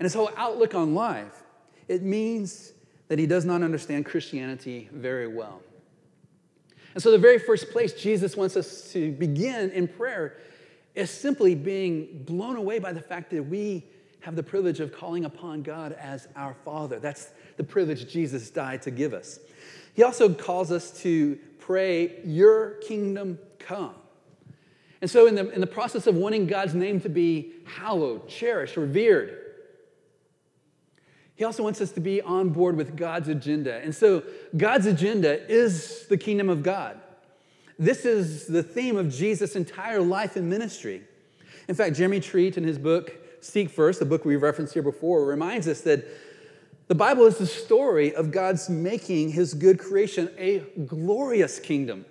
and 0.03 0.05
his 0.07 0.15
whole 0.15 0.31
outlook 0.37 0.75
on 0.75 0.97
life, 0.97 1.45
it 1.87 2.03
means 2.03 2.73
that 3.07 3.21
he 3.21 3.27
does 3.29 3.45
not 3.45 3.63
understand 3.63 4.05
Christianity 4.05 4.89
very 4.93 5.29
well. 5.29 5.63
And 6.95 7.01
so, 7.01 7.13
the 7.13 7.19
very 7.19 7.39
first 7.39 7.71
place 7.71 7.93
Jesus 7.93 8.37
wants 8.37 8.57
us 8.57 8.91
to 8.95 9.13
begin 9.13 9.71
in 9.71 9.87
prayer 9.87 10.39
is 10.97 11.09
simply 11.09 11.55
being 11.55 12.25
blown 12.25 12.57
away 12.57 12.81
by 12.81 12.93
the 12.93 13.01
fact 13.01 13.31
that 13.31 13.45
we 13.45 13.85
have 14.23 14.35
the 14.35 14.43
privilege 14.43 14.81
of 14.81 14.93
calling 14.93 15.25
upon 15.25 15.63
God 15.63 15.93
as 15.93 16.27
our 16.35 16.57
Father. 16.65 16.99
That's 16.99 17.31
the 17.57 17.63
privilege 17.63 18.13
Jesus 18.13 18.51
died 18.51 18.83
to 18.83 18.91
give 18.91 19.15
us. 19.15 19.39
He 19.95 20.03
also 20.03 20.35
calls 20.35 20.73
us 20.73 21.01
to 21.03 21.39
pray, 21.61 22.19
Your 22.25 22.71
kingdom 22.89 23.39
come. 23.61 23.95
And 25.01 25.09
so, 25.09 25.29
in 25.29 25.37
the, 25.37 25.49
in 25.53 25.61
the 25.61 25.67
process 25.69 26.09
of 26.09 26.17
wanting 26.17 26.49
God's 26.49 26.75
name 26.75 27.01
to 27.03 27.09
be 27.09 27.53
hallowed, 27.67 28.29
cherished, 28.29 28.77
revered, 28.77 29.42
he 31.43 31.45
also 31.45 31.65
wants 31.65 31.81
us 31.81 31.91
to 31.91 31.99
be 31.99 32.23
on 32.23 32.51
board 32.51 32.77
with 32.77 32.97
God's 32.97 33.27
agenda. 33.27 33.75
And 33.83 33.93
so, 33.93 34.23
God's 34.57 34.87
agenda 34.87 35.45
is 35.51 36.07
the 36.07 36.17
kingdom 36.17 36.49
of 36.49 36.63
God. 36.63 37.01
This 37.81 38.05
is 38.05 38.47
the 38.47 38.63
theme 38.63 38.97
of 38.97 39.13
Jesus' 39.13 39.57
entire 39.57 40.01
life 40.01 40.37
and 40.37 40.49
ministry. 40.49 41.03
In 41.67 41.75
fact, 41.75 41.97
Jeremy 41.97 42.21
Treat, 42.21 42.57
in 42.57 42.63
his 42.63 42.79
book, 42.79 43.17
Seek 43.41 43.71
First, 43.71 43.99
the 43.99 44.05
book 44.05 44.25
we 44.25 44.37
referenced 44.37 44.73
here 44.73 44.85
before, 44.85 45.25
reminds 45.25 45.67
us 45.67 45.81
that 45.81 46.05
the 46.87 46.95
Bible 46.95 47.27
is 47.27 47.39
the 47.39 47.47
story 47.49 48.15
of 48.15 48.31
God's 48.31 48.71
making 48.71 49.31
his 49.31 49.53
good 49.53 49.81
creation 49.81 50.31
a 50.39 50.61
glorious 50.87 51.59
kingdom. 51.59 52.05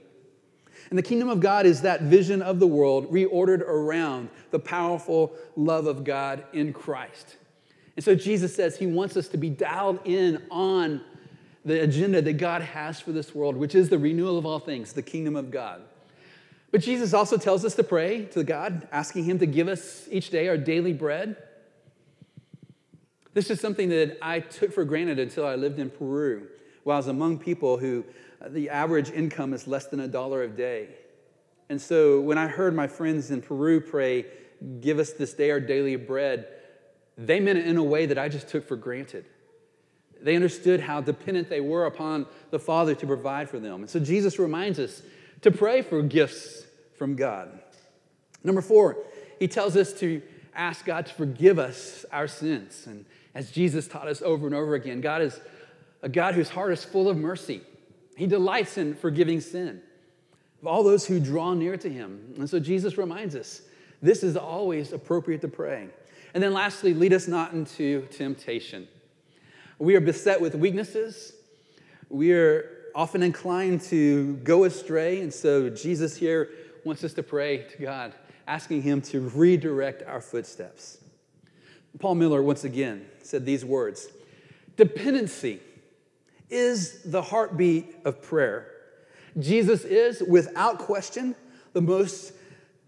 And 0.90 1.00
the 1.00 1.04
kingdom 1.04 1.30
of 1.30 1.40
God 1.40 1.66
is 1.66 1.84
that 1.84 2.02
vision 2.02 2.42
of 2.42 2.60
the 2.60 2.68
world 2.68 3.10
reordered 3.10 3.62
around 3.62 4.28
the 4.50 4.60
powerful 4.60 5.32
love 5.56 5.88
of 5.88 6.04
God 6.04 6.44
in 6.52 6.74
Christ. 6.74 7.38
And 7.96 8.04
so 8.04 8.16
Jesus 8.16 8.56
says 8.56 8.78
he 8.78 8.88
wants 8.88 9.18
us 9.18 9.28
to 9.30 9.38
be 9.38 9.50
dialed 9.50 10.00
in 10.06 10.42
on 10.50 11.02
the 11.66 11.82
agenda 11.82 12.22
that 12.22 12.34
God 12.34 12.62
has 12.62 13.00
for 13.00 13.12
this 13.12 13.36
world, 13.36 13.56
which 13.56 13.76
is 13.76 13.90
the 13.90 14.00
renewal 14.00 14.38
of 14.38 14.46
all 14.46 14.60
things, 14.60 14.94
the 14.94 15.02
kingdom 15.02 15.36
of 15.36 15.52
God. 15.52 15.82
But 16.72 16.82
Jesus 16.82 17.14
also 17.14 17.38
tells 17.38 17.66
us 17.66 17.76
to 17.76 17.84
pray 17.84 18.26
to 18.28 18.44
God, 18.44 18.88
asking 18.92 19.26
Him 19.26 19.40
to 19.40 19.46
give 19.46 19.68
us 19.68 20.08
each 20.10 20.30
day 20.30 20.48
our 20.48 20.58
daily 20.58 20.94
bread. 20.94 21.36
This 23.34 23.50
is 23.50 23.60
something 23.60 23.90
that 23.90 24.18
I 24.22 24.40
took 24.40 24.74
for 24.74 24.86
granted 24.86 25.20
until 25.20 25.46
I 25.46 25.56
lived 25.56 25.80
in 25.80 25.90
Peru, 25.90 26.48
while 26.84 26.96
I 26.96 27.00
was 27.00 27.08
among 27.08 27.40
people 27.40 27.78
who 27.78 28.06
uh, 28.42 28.48
the 28.50 28.70
average 28.70 29.12
income 29.12 29.54
is 29.54 29.68
less 29.68 29.88
than 29.88 30.00
a 30.00 30.08
dollar 30.08 30.44
a 30.44 30.48
day. 30.48 30.88
And 31.70 31.80
so 31.80 32.20
when 32.22 32.38
I 32.38 32.48
heard 32.48 32.74
my 32.74 32.88
friends 32.88 33.32
in 33.32 33.42
Peru 33.42 33.80
pray, 33.82 34.26
Give 34.80 35.00
us 35.00 35.14
this 35.14 35.34
day 35.34 35.50
our 35.50 35.60
daily 35.60 35.96
bread, 35.96 36.48
they 37.18 37.40
meant 37.40 37.60
it 37.60 37.68
in 37.68 37.78
a 37.78 37.84
way 37.84 38.06
that 38.06 38.18
I 38.18 38.30
just 38.30 38.48
took 38.48 38.68
for 38.68 38.76
granted. 38.76 39.26
They 40.22 40.36
understood 40.36 40.80
how 40.80 41.02
dependent 41.02 41.50
they 41.50 41.62
were 41.62 41.86
upon 41.86 42.28
the 42.52 42.60
Father 42.60 42.94
to 42.96 43.08
provide 43.08 43.50
for 43.50 43.60
them. 43.60 43.82
And 43.82 43.90
so 43.90 44.00
Jesus 44.00 44.38
reminds 44.38 44.80
us 44.80 45.02
to 45.42 45.52
pray 45.52 45.82
for 45.82 46.02
gifts 46.02 46.66
from 46.98 47.16
God. 47.16 47.60
Number 48.44 48.62
four, 48.62 48.98
he 49.40 49.48
tells 49.48 49.76
us 49.76 49.94
to 49.94 50.22
ask 50.54 50.86
God 50.86 51.08
to 51.08 51.14
forgive 51.14 51.58
us 51.58 52.06
our 52.12 52.28
sins. 52.28 52.86
And 52.86 53.06
as 53.34 53.52
Jesus 53.52 53.88
taught 53.88 54.08
us 54.08 54.22
over 54.22 54.46
and 54.46 54.56
over 54.56 54.76
again, 54.76 55.02
God 55.02 55.22
is 55.22 55.40
a 56.04 56.10
God 56.10 56.36
whose 56.36 56.50
heart 56.50 56.74
is 56.74 56.84
full 56.84 57.10
of 57.10 57.18
mercy. 57.18 57.62
He 58.16 58.28
delights 58.28 58.78
in 58.78 58.96
forgiving 58.96 59.42
sin 59.42 59.82
of 60.62 60.68
all 60.68 60.84
those 60.84 61.06
who 61.06 61.20
draw 61.20 61.54
near 61.54 61.78
to 61.78 61.90
him. 61.90 62.36
And 62.38 62.50
so 62.50 62.60
Jesus 62.60 62.98
reminds 62.98 63.36
us 63.36 63.62
this 64.02 64.24
is 64.24 64.36
always 64.36 64.94
appropriate 64.94 65.42
to 65.42 65.48
pray. 65.48 65.90
And 66.34 66.42
then 66.42 66.54
lastly, 66.54 66.94
lead 66.94 67.14
us 67.14 67.28
not 67.28 67.54
into 67.54 68.08
temptation. 68.12 68.88
We 69.80 69.96
are 69.96 70.02
beset 70.02 70.40
with 70.40 70.56
weaknesses. 70.56 71.34
We 72.10 72.34
are 72.34 72.70
often 72.96 73.24
inclined 73.24 73.82
to 73.82 74.36
go 74.38 74.64
astray. 74.64 75.22
And 75.22 75.34
so 75.34 75.70
Jesus 75.70 76.16
here 76.16 76.50
wants 76.86 77.04
us 77.04 77.14
to 77.14 77.24
pray 77.24 77.64
to 77.64 77.78
God, 77.78 78.14
asking 78.48 78.84
Him 78.84 79.02
to 79.04 79.22
redirect 79.22 80.04
our 80.04 80.22
footsteps. 80.22 81.00
Paul 82.00 82.16
Miller, 82.16 82.42
once 82.42 82.64
again, 82.64 83.06
said 83.22 83.46
these 83.46 83.66
words 83.66 84.08
Dependency 84.78 85.60
is 86.50 87.02
the 87.04 87.22
heartbeat 87.22 87.96
of 88.06 88.22
prayer. 88.22 88.68
Jesus 89.40 89.84
is, 89.86 90.22
without 90.28 90.80
question, 90.80 91.36
the 91.74 91.82
most 91.82 92.34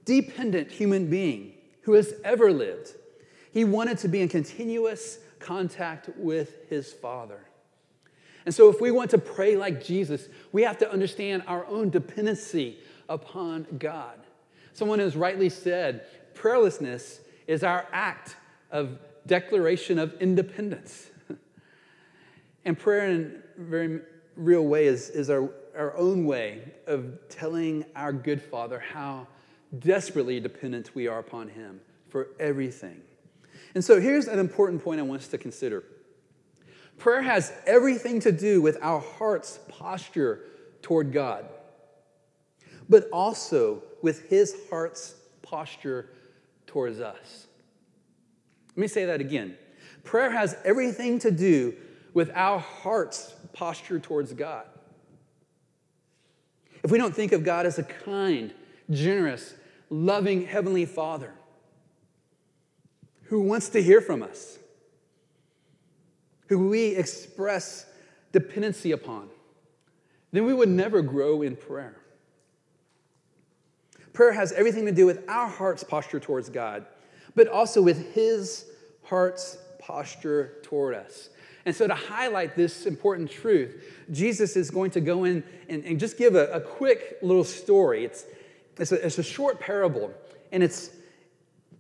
dependent 0.06 0.70
human 0.70 1.10
being 1.10 1.54
who 1.82 1.94
has 1.94 2.14
ever 2.24 2.52
lived. 2.52 2.94
He 3.54 3.64
wanted 3.64 4.00
to 4.00 4.08
be 4.08 4.22
in 4.22 4.30
continuous 4.30 5.20
contact 5.40 6.10
with 6.18 6.68
his 6.70 6.92
Father. 6.92 7.40
And 8.46 8.54
so, 8.54 8.70
if 8.70 8.82
we 8.82 8.92
want 8.92 9.12
to 9.12 9.18
pray 9.18 9.56
like 9.56 9.84
Jesus, 9.84 10.28
we 10.52 10.64
have 10.64 10.78
to 10.80 10.92
understand 10.92 11.44
our 11.48 11.66
own 11.68 11.90
dependency 11.90 12.78
upon 13.08 13.68
God. 13.78 14.20
Someone 14.74 15.00
has 15.00 15.16
rightly 15.16 15.50
said, 15.50 16.06
prayerlessness 16.34 17.20
is 17.48 17.64
our 17.64 17.88
act 17.92 18.36
of 18.72 18.98
declaration 19.28 20.00
of 20.00 20.14
independence. 20.20 21.10
and 22.66 22.78
prayer, 22.78 23.10
in 23.10 23.42
a 23.58 23.62
very 23.62 24.02
real 24.36 24.64
way, 24.64 24.88
is, 24.88 25.10
is 25.12 25.30
our, 25.30 25.50
our 25.78 25.96
own 25.96 26.26
way 26.26 26.74
of 26.88 27.18
telling 27.30 27.86
our 27.96 28.12
good 28.12 28.42
Father 28.42 28.80
how 28.80 29.28
desperately 29.80 30.40
dependent 30.40 30.96
we 30.96 31.08
are 31.08 31.20
upon 31.20 31.48
Him 31.48 31.80
for 32.10 32.30
everything. 32.40 33.00
And 33.76 33.84
so 33.84 34.00
here's 34.00 34.28
an 34.28 34.40
important 34.40 34.84
point 34.84 35.00
I 35.00 35.04
want 35.04 35.22
us 35.22 35.28
to 35.30 35.38
consider 35.38 35.84
prayer 36.98 37.24
has 37.24 37.52
everything 37.66 38.20
to 38.22 38.32
do 38.32 38.62
with 38.62 38.78
our 38.82 39.00
heart's 39.00 39.60
posture 39.68 40.42
toward 40.82 41.12
God, 41.12 41.46
but 42.88 43.10
also 43.12 43.84
with 44.02 44.30
his 44.30 44.56
heart's 44.70 45.16
posture 45.42 46.10
towards 46.68 47.00
us. 47.00 47.48
Let 48.70 48.78
me 48.78 48.88
say 48.88 49.06
that 49.06 49.22
again. 49.22 49.58
Prayer 50.04 50.32
has 50.32 50.56
everything 50.64 51.20
to 51.20 51.32
do 51.32 51.76
with 52.14 52.32
our 52.36 52.60
heart's 52.60 53.34
posture 53.54 54.00
towards 54.00 54.34
God. 54.34 54.66
If 56.84 56.92
we 56.92 56.98
don't 56.98 57.16
think 57.16 57.32
of 57.32 57.44
God 57.44 57.66
as 57.66 57.80
a 57.80 57.84
kind, 57.84 58.54
generous, 58.90 59.54
loving 59.90 60.46
Heavenly 60.46 60.86
Father, 60.86 61.34
who 63.34 63.42
wants 63.42 63.70
to 63.70 63.82
hear 63.82 64.00
from 64.00 64.22
us, 64.22 64.60
who 66.50 66.70
we 66.70 66.90
express 66.90 67.88
dependency 68.32 68.92
upon, 68.92 69.28
then 70.32 70.46
we 70.46 70.54
would 70.54 70.70
never 70.70 71.02
grow 71.02 71.42
in 71.42 71.56
prayer. 71.56 72.00
Prayer 74.14 74.34
has 74.34 74.52
everything 74.52 74.86
to 74.86 74.92
do 74.92 75.08
with 75.08 75.28
our 75.28 75.48
heart's 75.48 75.84
posture 75.84 76.20
towards 76.20 76.48
God, 76.48 76.86
but 77.34 77.48
also 77.48 77.82
with 77.82 78.14
His 78.14 78.68
heart's 79.02 79.58
posture 79.80 80.60
toward 80.62 80.94
us. 80.94 81.30
And 81.66 81.76
so, 81.76 81.88
to 81.88 81.96
highlight 81.96 82.56
this 82.56 82.86
important 82.86 83.32
truth, 83.32 83.84
Jesus 84.12 84.56
is 84.56 84.70
going 84.70 84.92
to 84.92 85.02
go 85.02 85.24
in 85.24 85.44
and, 85.68 85.84
and 85.86 86.00
just 86.00 86.20
give 86.20 86.36
a, 86.36 86.52
a, 86.52 86.62
quick 86.62 87.18
little 87.24 87.44
story. 87.44 88.06
It's, 88.06 88.26
it's, 88.78 88.92
a, 88.92 89.04
it's 89.04 89.18
a 89.18 89.24
short 89.24 89.60
parable, 89.60 90.14
and 90.52 90.62
it's, 90.62 90.92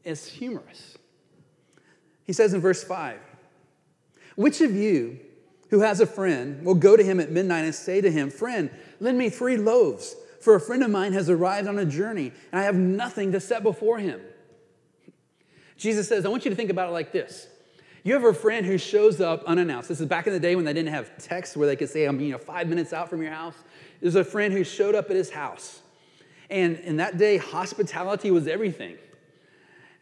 it's 0.03 0.25
humorous. 0.27 0.97
He 2.25 2.33
says 2.33 2.53
in 2.53 2.61
verse 2.61 2.83
5 2.83 3.19
Which 4.35 4.61
of 4.61 4.75
you 4.75 5.19
who 5.69 5.81
has 5.81 5.99
a 5.99 6.05
friend 6.05 6.63
will 6.63 6.75
go 6.75 6.95
to 6.95 7.03
him 7.03 7.19
at 7.19 7.31
midnight 7.31 7.65
and 7.65 7.75
say 7.75 8.01
to 8.01 8.11
him, 8.11 8.29
Friend, 8.29 8.69
lend 8.99 9.17
me 9.17 9.29
three 9.29 9.57
loaves, 9.57 10.15
for 10.39 10.55
a 10.55 10.59
friend 10.59 10.83
of 10.83 10.91
mine 10.91 11.13
has 11.13 11.29
arrived 11.29 11.67
on 11.67 11.79
a 11.79 11.85
journey, 11.85 12.31
and 12.51 12.61
I 12.61 12.63
have 12.63 12.75
nothing 12.75 13.31
to 13.31 13.39
set 13.39 13.63
before 13.63 13.97
him? 13.97 14.21
Jesus 15.77 16.07
says, 16.07 16.25
I 16.25 16.29
want 16.29 16.45
you 16.45 16.51
to 16.51 16.55
think 16.55 16.69
about 16.69 16.89
it 16.89 16.91
like 16.91 17.11
this. 17.11 17.47
You 18.03 18.13
have 18.13 18.25
a 18.25 18.33
friend 18.33 18.65
who 18.65 18.77
shows 18.77 19.21
up 19.21 19.43
unannounced. 19.45 19.87
This 19.89 20.01
is 20.01 20.07
back 20.07 20.27
in 20.27 20.33
the 20.33 20.39
day 20.39 20.55
when 20.55 20.65
they 20.65 20.73
didn't 20.73 20.93
have 20.93 21.17
texts 21.17 21.55
where 21.55 21.67
they 21.67 21.75
could 21.75 21.89
say, 21.89 22.05
I'm 22.05 22.19
you 22.19 22.33
know, 22.33 22.37
five 22.37 22.67
minutes 22.67 22.91
out 22.91 23.09
from 23.09 23.21
your 23.21 23.31
house. 23.31 23.55
There's 24.01 24.15
a 24.15 24.25
friend 24.25 24.53
who 24.53 24.65
showed 24.65 24.93
up 24.93 25.09
at 25.09 25.15
his 25.15 25.29
house. 25.29 25.81
And 26.49 26.77
in 26.79 26.97
that 26.97 27.17
day, 27.17 27.37
hospitality 27.37 28.29
was 28.29 28.45
everything. 28.47 28.97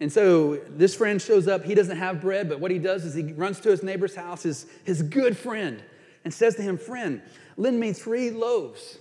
And 0.01 0.11
so 0.11 0.55
this 0.67 0.95
friend 0.95 1.21
shows 1.21 1.47
up. 1.47 1.63
He 1.63 1.75
doesn't 1.75 1.95
have 1.95 2.21
bread, 2.21 2.49
but 2.49 2.59
what 2.59 2.71
he 2.71 2.79
does 2.79 3.05
is 3.05 3.13
he 3.13 3.33
runs 3.33 3.59
to 3.59 3.69
his 3.69 3.83
neighbor's 3.83 4.15
house, 4.15 4.41
his, 4.41 4.65
his 4.83 5.03
good 5.03 5.37
friend, 5.37 5.81
and 6.25 6.33
says 6.33 6.55
to 6.55 6.63
him, 6.63 6.79
Friend, 6.79 7.21
lend 7.55 7.79
me 7.79 7.93
three 7.93 8.31
loaves. 8.31 8.97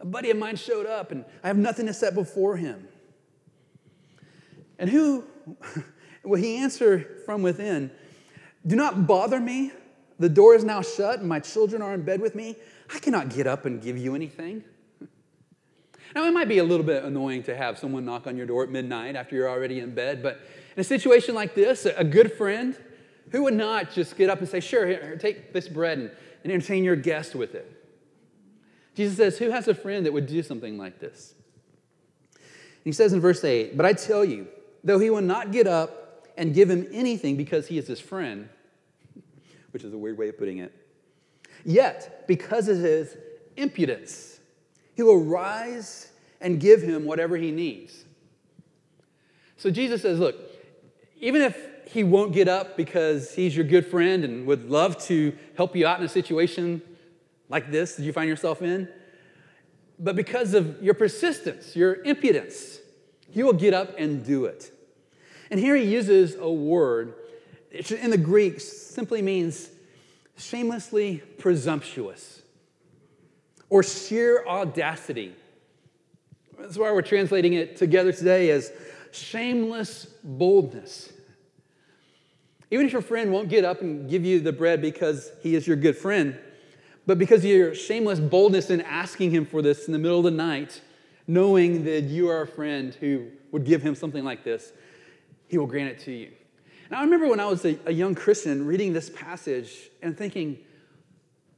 A 0.00 0.04
buddy 0.04 0.30
of 0.32 0.36
mine 0.36 0.56
showed 0.56 0.84
up 0.84 1.12
and 1.12 1.24
I 1.44 1.46
have 1.46 1.56
nothing 1.56 1.86
to 1.86 1.94
set 1.94 2.14
before 2.14 2.56
him. 2.56 2.88
And 4.80 4.90
who 4.90 5.24
will 6.24 6.40
he 6.40 6.56
answer 6.56 7.22
from 7.24 7.42
within? 7.42 7.92
Do 8.66 8.74
not 8.74 9.06
bother 9.06 9.38
me. 9.38 9.70
The 10.18 10.28
door 10.28 10.56
is 10.56 10.64
now 10.64 10.82
shut 10.82 11.20
and 11.20 11.28
my 11.28 11.38
children 11.38 11.82
are 11.82 11.94
in 11.94 12.02
bed 12.02 12.20
with 12.20 12.34
me. 12.34 12.56
I 12.92 12.98
cannot 12.98 13.28
get 13.28 13.46
up 13.46 13.64
and 13.64 13.80
give 13.80 13.96
you 13.96 14.16
anything. 14.16 14.64
Now, 16.16 16.24
it 16.24 16.32
might 16.32 16.48
be 16.48 16.56
a 16.56 16.64
little 16.64 16.86
bit 16.86 17.04
annoying 17.04 17.42
to 17.42 17.54
have 17.54 17.78
someone 17.78 18.06
knock 18.06 18.26
on 18.26 18.38
your 18.38 18.46
door 18.46 18.62
at 18.62 18.70
midnight 18.70 19.16
after 19.16 19.36
you're 19.36 19.50
already 19.50 19.80
in 19.80 19.94
bed, 19.94 20.22
but 20.22 20.40
in 20.74 20.80
a 20.80 20.84
situation 20.84 21.34
like 21.34 21.54
this, 21.54 21.84
a 21.84 22.04
good 22.04 22.32
friend, 22.32 22.74
who 23.32 23.42
would 23.42 23.52
not 23.52 23.92
just 23.92 24.16
get 24.16 24.30
up 24.30 24.38
and 24.38 24.48
say, 24.48 24.60
Sure, 24.60 24.86
here, 24.86 25.18
take 25.20 25.52
this 25.52 25.68
bread 25.68 25.98
and, 25.98 26.10
and 26.42 26.50
entertain 26.50 26.84
your 26.84 26.96
guest 26.96 27.34
with 27.34 27.54
it? 27.54 27.70
Jesus 28.94 29.18
says, 29.18 29.36
Who 29.36 29.50
has 29.50 29.68
a 29.68 29.74
friend 29.74 30.06
that 30.06 30.12
would 30.14 30.26
do 30.26 30.42
something 30.42 30.78
like 30.78 31.00
this? 31.00 31.34
he 32.82 32.92
says 32.92 33.12
in 33.12 33.20
verse 33.20 33.44
8, 33.44 33.76
But 33.76 33.84
I 33.84 33.92
tell 33.92 34.24
you, 34.24 34.48
though 34.82 34.98
he 34.98 35.10
will 35.10 35.20
not 35.20 35.52
get 35.52 35.66
up 35.66 36.28
and 36.38 36.54
give 36.54 36.70
him 36.70 36.88
anything 36.92 37.36
because 37.36 37.66
he 37.68 37.76
is 37.76 37.86
his 37.88 38.00
friend, 38.00 38.48
which 39.72 39.84
is 39.84 39.92
a 39.92 39.98
weird 39.98 40.16
way 40.16 40.30
of 40.30 40.38
putting 40.38 40.60
it, 40.60 40.72
yet 41.66 42.26
because 42.26 42.68
of 42.68 42.78
his 42.78 43.18
impudence, 43.58 44.35
he 44.96 45.02
will 45.02 45.22
rise 45.22 46.10
and 46.40 46.58
give 46.58 46.82
him 46.82 47.04
whatever 47.04 47.36
he 47.36 47.50
needs. 47.52 48.04
So 49.58 49.70
Jesus 49.70 50.02
says, 50.02 50.18
Look, 50.18 50.36
even 51.20 51.42
if 51.42 51.56
he 51.86 52.02
won't 52.02 52.32
get 52.32 52.48
up 52.48 52.76
because 52.76 53.34
he's 53.34 53.54
your 53.54 53.64
good 53.64 53.86
friend 53.86 54.24
and 54.24 54.46
would 54.46 54.70
love 54.70 54.98
to 55.04 55.36
help 55.56 55.76
you 55.76 55.86
out 55.86 56.00
in 56.00 56.06
a 56.06 56.08
situation 56.08 56.82
like 57.48 57.70
this 57.70 57.94
that 57.94 58.02
you 58.02 58.12
find 58.12 58.28
yourself 58.28 58.62
in, 58.62 58.88
but 59.98 60.16
because 60.16 60.54
of 60.54 60.82
your 60.82 60.94
persistence, 60.94 61.76
your 61.76 62.02
impudence, 62.02 62.80
he 63.30 63.42
will 63.42 63.52
get 63.52 63.72
up 63.72 63.94
and 63.98 64.24
do 64.24 64.46
it. 64.46 64.72
And 65.50 65.60
here 65.60 65.76
he 65.76 65.84
uses 65.84 66.34
a 66.34 66.50
word, 66.50 67.14
in 67.70 68.10
the 68.10 68.18
Greek 68.18 68.60
simply 68.60 69.22
means 69.22 69.68
shamelessly 70.38 71.18
presumptuous 71.38 72.42
or 73.68 73.82
sheer 73.82 74.44
audacity. 74.46 75.34
That's 76.58 76.78
why 76.78 76.90
we're 76.92 77.02
translating 77.02 77.54
it 77.54 77.76
together 77.76 78.12
today 78.12 78.50
as 78.50 78.72
shameless 79.12 80.06
boldness. 80.24 81.12
Even 82.70 82.86
if 82.86 82.92
your 82.92 83.02
friend 83.02 83.32
won't 83.32 83.48
get 83.48 83.64
up 83.64 83.80
and 83.80 84.08
give 84.08 84.24
you 84.24 84.40
the 84.40 84.52
bread 84.52 84.82
because 84.82 85.30
he 85.42 85.54
is 85.54 85.66
your 85.66 85.76
good 85.76 85.96
friend, 85.96 86.38
but 87.06 87.18
because 87.18 87.44
of 87.44 87.50
your 87.50 87.74
shameless 87.74 88.18
boldness 88.18 88.70
in 88.70 88.80
asking 88.80 89.30
him 89.30 89.46
for 89.46 89.62
this 89.62 89.86
in 89.86 89.92
the 89.92 89.98
middle 89.98 90.18
of 90.18 90.24
the 90.24 90.30
night, 90.30 90.80
knowing 91.26 91.84
that 91.84 92.04
you 92.04 92.28
are 92.28 92.42
a 92.42 92.46
friend 92.46 92.94
who 92.94 93.28
would 93.52 93.64
give 93.64 93.82
him 93.82 93.94
something 93.94 94.24
like 94.24 94.42
this, 94.42 94.72
he 95.48 95.58
will 95.58 95.66
grant 95.66 95.90
it 95.90 95.98
to 96.00 96.12
you. 96.12 96.32
And 96.86 96.96
I 96.96 97.02
remember 97.02 97.28
when 97.28 97.40
I 97.40 97.46
was 97.46 97.64
a, 97.64 97.78
a 97.86 97.92
young 97.92 98.14
Christian 98.14 98.66
reading 98.66 98.92
this 98.92 99.10
passage 99.10 99.90
and 100.02 100.16
thinking, 100.16 100.58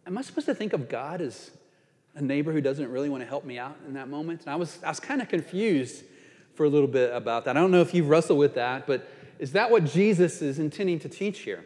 am 0.07 0.19
I 0.19 0.23
supposed 0.23 0.47
to 0.47 0.55
think 0.55 0.73
of 0.73 0.89
God 0.89 1.21
as 1.21 1.51
a 2.19 2.25
neighbor 2.25 2.53
who 2.53 2.61
doesn't 2.61 2.91
really 2.91 3.09
want 3.09 3.23
to 3.23 3.29
help 3.29 3.45
me 3.45 3.59
out 3.59 3.77
in 3.87 3.95
that 3.95 4.09
moment? 4.09 4.43
And 4.43 4.51
I 4.51 4.57
was, 4.57 4.79
I 4.85 4.89
was 4.89 5.01
kind 5.01 5.23
of 5.23 5.29
confused 5.29 6.05
for 6.55 6.65
a 6.65 6.69
little 6.69 6.89
bit 6.89 7.15
about 7.15 7.45
that. 7.45 7.57
I 7.57 7.61
don't 7.61 7.71
know 7.71 7.81
if 7.81 7.95
you've 7.95 8.09
wrestled 8.09 8.39
with 8.39 8.55
that, 8.55 8.87
but 8.87 9.09
is 9.39 9.53
that 9.53 9.71
what 9.71 9.85
Jesus 9.85 10.43
is 10.43 10.59
intending 10.59 10.99
to 11.01 11.09
teach 11.09 11.41
here? 11.41 11.65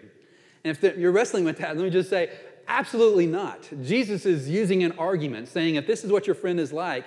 And 0.65 0.71
if 0.71 0.81
the, 0.81 0.95
you're 0.99 1.13
wrestling 1.13 1.45
with 1.45 1.59
that, 1.59 1.77
let 1.77 1.85
me 1.85 1.91
just 1.91 2.11
say, 2.11 2.31
absolutely 2.69 3.27
not. 3.27 3.69
Jesus 3.83 4.27
is 4.27 4.49
using 4.49 4.83
an 4.83 4.93
argument 4.93 5.49
saying, 5.49 5.77
if 5.77 5.87
this 5.87 6.05
is 6.05 6.13
what 6.13 6.27
your 6.27 6.35
friend 6.35 6.61
is 6.61 6.73
like, 6.73 7.05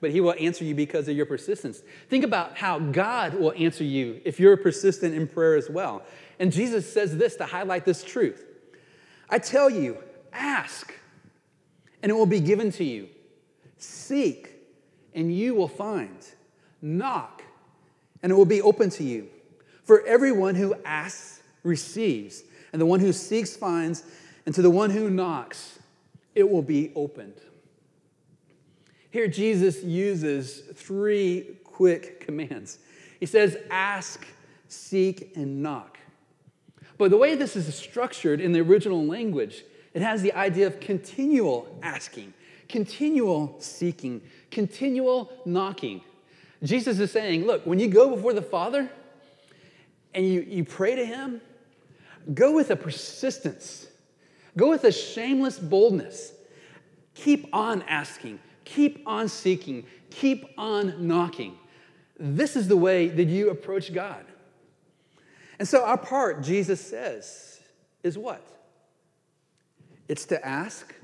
but 0.00 0.10
he 0.10 0.20
will 0.20 0.34
answer 0.38 0.64
you 0.64 0.74
because 0.74 1.08
of 1.08 1.16
your 1.16 1.26
persistence. 1.26 1.82
Think 2.08 2.24
about 2.24 2.56
how 2.56 2.78
God 2.78 3.34
will 3.34 3.52
answer 3.56 3.84
you 3.84 4.20
if 4.24 4.38
you're 4.38 4.56
persistent 4.56 5.14
in 5.14 5.26
prayer 5.26 5.56
as 5.56 5.70
well. 5.70 6.02
And 6.38 6.52
Jesus 6.52 6.90
says 6.90 7.16
this 7.16 7.36
to 7.36 7.46
highlight 7.46 7.84
this 7.84 8.04
truth 8.04 8.44
I 9.28 9.38
tell 9.38 9.68
you, 9.68 9.98
ask, 10.32 10.94
and 12.02 12.10
it 12.10 12.14
will 12.14 12.26
be 12.26 12.40
given 12.40 12.70
to 12.72 12.84
you. 12.84 13.08
Seek, 13.78 14.52
and 15.14 15.34
you 15.34 15.54
will 15.54 15.68
find. 15.68 16.18
Knock, 16.82 17.42
and 18.22 18.30
it 18.30 18.34
will 18.34 18.44
be 18.44 18.62
open 18.62 18.90
to 18.90 19.04
you. 19.04 19.28
For 19.84 20.04
everyone 20.06 20.54
who 20.54 20.74
asks 20.84 21.42
receives, 21.62 22.42
and 22.72 22.80
the 22.80 22.86
one 22.86 23.00
who 23.00 23.12
seeks 23.12 23.56
finds, 23.56 24.04
and 24.44 24.54
to 24.54 24.62
the 24.62 24.70
one 24.70 24.90
who 24.90 25.10
knocks, 25.10 25.78
it 26.34 26.48
will 26.48 26.62
be 26.62 26.92
opened. 26.94 27.40
Here, 29.10 29.28
Jesus 29.28 29.82
uses 29.82 30.60
three 30.74 31.56
quick 31.64 32.20
commands. 32.20 32.78
He 33.18 33.26
says, 33.26 33.56
Ask, 33.70 34.26
seek, 34.68 35.32
and 35.36 35.62
knock. 35.62 35.98
But 36.98 37.10
the 37.10 37.16
way 37.16 37.34
this 37.34 37.56
is 37.56 37.72
structured 37.74 38.40
in 38.40 38.52
the 38.52 38.60
original 38.60 39.04
language, 39.04 39.64
it 39.96 40.02
has 40.02 40.20
the 40.20 40.34
idea 40.34 40.66
of 40.66 40.78
continual 40.78 41.74
asking, 41.82 42.34
continual 42.68 43.56
seeking, 43.60 44.20
continual 44.50 45.32
knocking. 45.46 46.02
Jesus 46.62 46.98
is 46.98 47.10
saying, 47.10 47.46
Look, 47.46 47.64
when 47.64 47.78
you 47.78 47.88
go 47.88 48.14
before 48.14 48.34
the 48.34 48.42
Father 48.42 48.90
and 50.12 50.26
you, 50.26 50.42
you 50.42 50.64
pray 50.64 50.96
to 50.96 51.06
Him, 51.06 51.40
go 52.34 52.52
with 52.52 52.70
a 52.70 52.76
persistence, 52.76 53.86
go 54.58 54.68
with 54.68 54.84
a 54.84 54.92
shameless 54.92 55.58
boldness. 55.58 56.34
Keep 57.14 57.48
on 57.54 57.80
asking, 57.88 58.38
keep 58.66 59.02
on 59.06 59.30
seeking, 59.30 59.86
keep 60.10 60.44
on 60.58 61.06
knocking. 61.08 61.56
This 62.20 62.54
is 62.54 62.68
the 62.68 62.76
way 62.76 63.08
that 63.08 63.28
you 63.28 63.48
approach 63.48 63.94
God. 63.94 64.26
And 65.58 65.66
so, 65.66 65.86
our 65.86 65.96
part, 65.96 66.42
Jesus 66.42 66.86
says, 66.86 67.62
is 68.02 68.18
what? 68.18 68.55
It's 70.08 70.24
to 70.26 70.46
ask, 70.46 70.94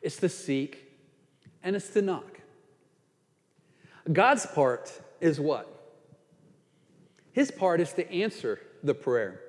it's 0.00 0.16
to 0.18 0.28
seek, 0.28 0.92
and 1.62 1.76
it's 1.76 1.88
to 1.90 2.02
knock. 2.02 2.40
God's 4.12 4.46
part 4.46 5.00
is 5.20 5.38
what? 5.40 5.68
His 7.32 7.50
part 7.50 7.80
is 7.80 7.92
to 7.94 8.10
answer 8.12 8.60
the 8.82 8.94
prayer, 8.94 9.40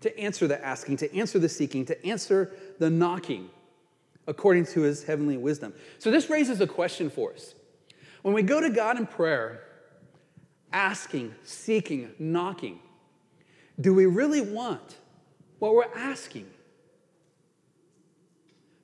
to 0.00 0.18
answer 0.18 0.46
the 0.46 0.64
asking, 0.64 0.98
to 0.98 1.14
answer 1.14 1.38
the 1.38 1.48
seeking, 1.48 1.84
to 1.86 2.06
answer 2.06 2.52
the 2.78 2.88
knocking 2.88 3.50
according 4.26 4.64
to 4.64 4.82
his 4.82 5.04
heavenly 5.04 5.36
wisdom. 5.36 5.74
So, 5.98 6.10
this 6.10 6.30
raises 6.30 6.60
a 6.60 6.66
question 6.66 7.10
for 7.10 7.32
us. 7.32 7.54
When 8.22 8.34
we 8.34 8.42
go 8.42 8.60
to 8.60 8.70
God 8.70 8.96
in 8.96 9.06
prayer, 9.06 9.64
asking, 10.72 11.34
seeking, 11.42 12.12
knocking, 12.18 12.78
do 13.80 13.92
we 13.92 14.06
really 14.06 14.40
want 14.40 14.96
what 15.58 15.74
we're 15.74 15.92
asking? 15.94 16.46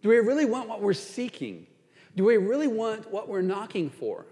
Do 0.07 0.11
we 0.11 0.19
really 0.19 0.45
want 0.45 0.69
what 0.69 0.81
we're 0.81 0.93
seeking? 0.93 1.67
Do 2.15 2.23
we 2.23 2.37
really 2.37 2.69
want 2.69 3.11
what 3.11 3.29
we're 3.29 3.43
knocking 3.43 3.91
for? 3.91 4.25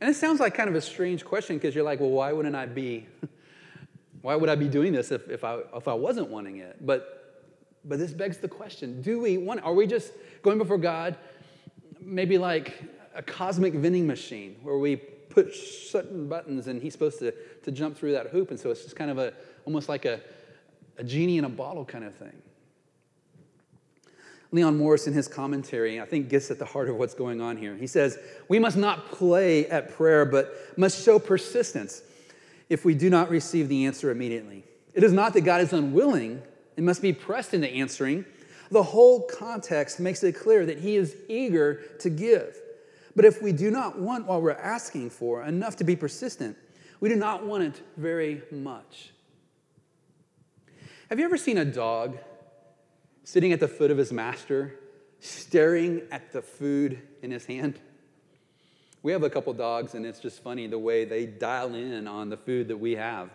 And 0.00 0.10
it 0.10 0.14
sounds 0.14 0.40
like 0.40 0.56
kind 0.56 0.68
of 0.68 0.74
a 0.74 0.80
strange 0.80 1.24
question 1.24 1.56
because 1.56 1.72
you're 1.72 1.84
like, 1.84 2.00
well, 2.00 2.10
why 2.10 2.32
wouldn't 2.32 2.56
I 2.56 2.66
be? 2.66 3.06
Why 4.22 4.34
would 4.34 4.48
I 4.48 4.56
be 4.56 4.66
doing 4.66 4.92
this 4.92 5.12
if, 5.12 5.28
if, 5.28 5.44
I, 5.44 5.60
if 5.76 5.86
I 5.86 5.94
wasn't 5.94 6.30
wanting 6.30 6.56
it? 6.56 6.84
But, 6.84 7.44
but 7.84 8.00
this 8.00 8.12
begs 8.12 8.38
the 8.38 8.48
question 8.48 9.02
do 9.02 9.20
we 9.20 9.38
want, 9.38 9.62
are 9.62 9.72
we 9.72 9.86
just 9.86 10.12
going 10.42 10.58
before 10.58 10.78
God, 10.78 11.16
maybe 12.00 12.36
like 12.36 12.82
a 13.14 13.22
cosmic 13.22 13.74
vending 13.74 14.04
machine 14.04 14.56
where 14.64 14.78
we 14.78 14.96
put 14.96 15.54
certain 15.54 16.26
buttons 16.28 16.66
and 16.66 16.82
he's 16.82 16.92
supposed 16.92 17.20
to, 17.20 17.32
to 17.62 17.70
jump 17.70 17.96
through 17.96 18.12
that 18.12 18.30
hoop? 18.30 18.50
And 18.50 18.58
so 18.58 18.72
it's 18.72 18.82
just 18.82 18.96
kind 18.96 19.12
of 19.12 19.18
a, 19.18 19.32
almost 19.64 19.88
like 19.88 20.04
a, 20.06 20.20
a 20.98 21.04
genie 21.04 21.38
in 21.38 21.44
a 21.44 21.48
bottle 21.48 21.84
kind 21.84 22.02
of 22.02 22.16
thing. 22.16 22.42
Leon 24.54 24.76
Morris, 24.76 25.08
in 25.08 25.12
his 25.12 25.26
commentary, 25.26 26.00
I 26.00 26.04
think 26.04 26.28
gets 26.28 26.48
at 26.48 26.60
the 26.60 26.64
heart 26.64 26.88
of 26.88 26.94
what's 26.94 27.12
going 27.12 27.40
on 27.40 27.56
here. 27.56 27.74
He 27.74 27.88
says, 27.88 28.16
We 28.46 28.60
must 28.60 28.76
not 28.76 29.10
play 29.10 29.66
at 29.66 29.92
prayer, 29.96 30.24
but 30.24 30.54
must 30.76 31.04
show 31.04 31.18
persistence 31.18 32.02
if 32.68 32.84
we 32.84 32.94
do 32.94 33.10
not 33.10 33.30
receive 33.30 33.68
the 33.68 33.84
answer 33.84 34.12
immediately. 34.12 34.62
It 34.94 35.02
is 35.02 35.12
not 35.12 35.32
that 35.32 35.40
God 35.40 35.60
is 35.60 35.72
unwilling, 35.72 36.40
it 36.76 36.84
must 36.84 37.02
be 37.02 37.12
pressed 37.12 37.52
into 37.52 37.68
answering. 37.68 38.24
The 38.70 38.84
whole 38.84 39.22
context 39.22 39.98
makes 39.98 40.22
it 40.22 40.36
clear 40.36 40.64
that 40.66 40.78
He 40.78 40.94
is 40.94 41.16
eager 41.28 41.82
to 41.98 42.08
give. 42.08 42.56
But 43.16 43.24
if 43.24 43.42
we 43.42 43.50
do 43.50 43.72
not 43.72 43.98
want 43.98 44.26
what 44.26 44.40
we're 44.40 44.52
asking 44.52 45.10
for 45.10 45.42
enough 45.42 45.74
to 45.76 45.84
be 45.84 45.96
persistent, 45.96 46.56
we 47.00 47.08
do 47.08 47.16
not 47.16 47.44
want 47.44 47.64
it 47.64 47.82
very 47.96 48.42
much. 48.52 49.10
Have 51.08 51.18
you 51.18 51.24
ever 51.24 51.36
seen 51.36 51.58
a 51.58 51.64
dog 51.64 52.18
sitting 53.24 53.52
at 53.52 53.60
the 53.60 53.68
foot 53.68 53.90
of 53.90 53.98
his 53.98 54.12
master, 54.12 54.78
staring 55.20 56.02
at 56.12 56.32
the 56.32 56.42
food 56.42 57.00
in 57.22 57.30
his 57.30 57.46
hand. 57.46 57.80
We 59.02 59.12
have 59.12 59.22
a 59.22 59.30
couple 59.30 59.52
dogs, 59.52 59.94
and 59.94 60.06
it's 60.06 60.20
just 60.20 60.42
funny 60.42 60.66
the 60.66 60.78
way 60.78 61.04
they 61.04 61.26
dial 61.26 61.74
in 61.74 62.06
on 62.06 62.30
the 62.30 62.36
food 62.36 62.68
that 62.68 62.76
we 62.76 62.92
have. 62.92 63.30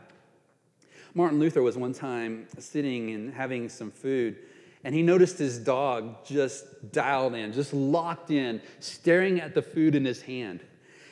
Martin 1.13 1.39
Luther 1.39 1.61
was 1.61 1.77
one 1.77 1.93
time 1.93 2.47
sitting 2.57 3.11
and 3.11 3.33
having 3.33 3.69
some 3.69 3.91
food, 3.91 4.37
And 4.83 4.95
he 4.95 5.01
noticed 5.01 5.37
his 5.37 5.57
dog 5.57 6.23
just 6.23 6.91
dialed 6.93 7.33
in, 7.33 7.51
just 7.51 7.73
locked 7.73 8.31
in, 8.31 8.61
staring 8.79 9.41
at 9.41 9.53
the 9.53 9.61
food 9.61 9.93
in 9.93 10.05
his 10.05 10.21
hand. 10.21 10.61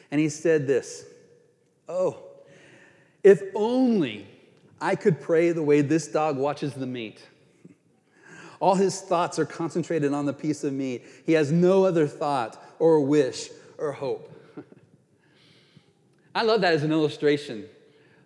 And 0.09 0.21
he 0.21 0.29
said 0.29 0.67
this 0.67 1.05
Oh, 1.89 2.23
if 3.23 3.41
only 3.55 4.27
I 4.79 4.95
could 4.95 5.19
pray 5.19 5.51
the 5.51 5.63
way 5.63 5.81
this 5.81 6.07
dog 6.07 6.37
watches 6.37 6.73
the 6.73 6.85
meat. 6.85 7.21
All 8.59 8.75
his 8.75 9.01
thoughts 9.01 9.37
are 9.39 9.45
concentrated 9.45 10.13
on 10.13 10.25
the 10.25 10.33
piece 10.33 10.63
of 10.63 10.73
meat. 10.73 11.05
He 11.25 11.33
has 11.33 11.51
no 11.51 11.85
other 11.85 12.07
thought 12.07 12.61
or 12.79 13.01
wish 13.01 13.49
or 13.77 13.91
hope. 13.91 14.31
I 16.35 16.43
love 16.43 16.61
that 16.61 16.73
as 16.73 16.83
an 16.83 16.91
illustration 16.91 17.65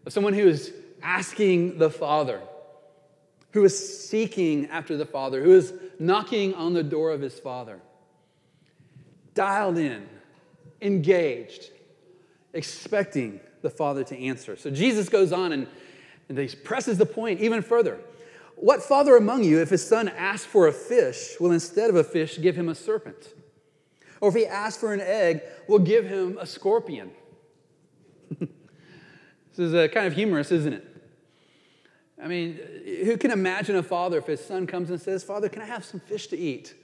of 0.06 0.14
someone 0.14 0.34
who 0.34 0.48
is 0.48 0.74
asking 1.04 1.78
the 1.78 1.90
Father, 1.90 2.42
who 3.52 3.64
is 3.64 4.08
seeking 4.10 4.68
after 4.68 4.96
the 4.96 5.06
Father, 5.06 5.44
who 5.44 5.54
is 5.54 5.74
knocking 6.00 6.54
on 6.56 6.74
the 6.74 6.84
door 6.84 7.12
of 7.12 7.22
his 7.22 7.38
Father, 7.40 7.80
dialed 9.34 9.78
in, 9.78 10.08
engaged, 10.82 11.70
expecting 12.54 13.40
the 13.62 13.70
Father 13.70 14.04
to 14.04 14.18
answer. 14.18 14.56
So 14.56 14.70
Jesus 14.70 15.10
goes 15.10 15.32
on 15.32 15.52
and, 15.52 15.68
and 16.30 16.38
he 16.38 16.56
presses 16.56 16.98
the 16.98 17.06
point 17.06 17.42
even 17.42 17.62
further. 17.62 18.00
What 18.62 18.84
father 18.84 19.18
among 19.18 19.44
you, 19.44 19.60
if 19.60 19.72
his 19.72 19.86
son 19.86 20.08
asks 20.08 20.46
for 20.46 20.68
a 20.68 20.72
fish, 20.72 21.36
will 21.40 21.52
instead 21.52 21.90
of 21.90 21.96
a 21.96 22.04
fish 22.04 22.40
give 22.40 22.56
him 22.56 22.70
a 22.70 22.76
serpent? 22.76 23.34
Or 24.22 24.30
if 24.30 24.36
he 24.36 24.46
asks 24.46 24.80
for 24.80 24.94
an 24.94 25.02
egg, 25.02 25.42
will 25.68 25.80
give 25.80 26.06
him 26.06 26.38
a 26.40 26.46
scorpion? 26.46 27.10
this 28.40 28.50
is 29.58 29.74
a 29.74 29.90
kind 29.90 30.06
of 30.06 30.14
humorous, 30.14 30.52
isn't 30.52 30.74
it? 30.74 30.88
I 32.22 32.28
mean, 32.28 32.60
who 33.04 33.18
can 33.18 33.32
imagine 33.32 33.78
a 33.78 33.82
father 33.82 34.20
if 34.20 34.28
his 34.28 34.46
son 34.46 34.68
comes 34.68 34.92
and 34.92 35.02
says, 35.02 35.24
Father, 35.24 35.50
can 35.50 35.64
I 35.64 35.66
have 35.66 35.84
some 35.84 36.00
fish 36.00 36.28
to 36.28 36.38
eat? 36.38 36.76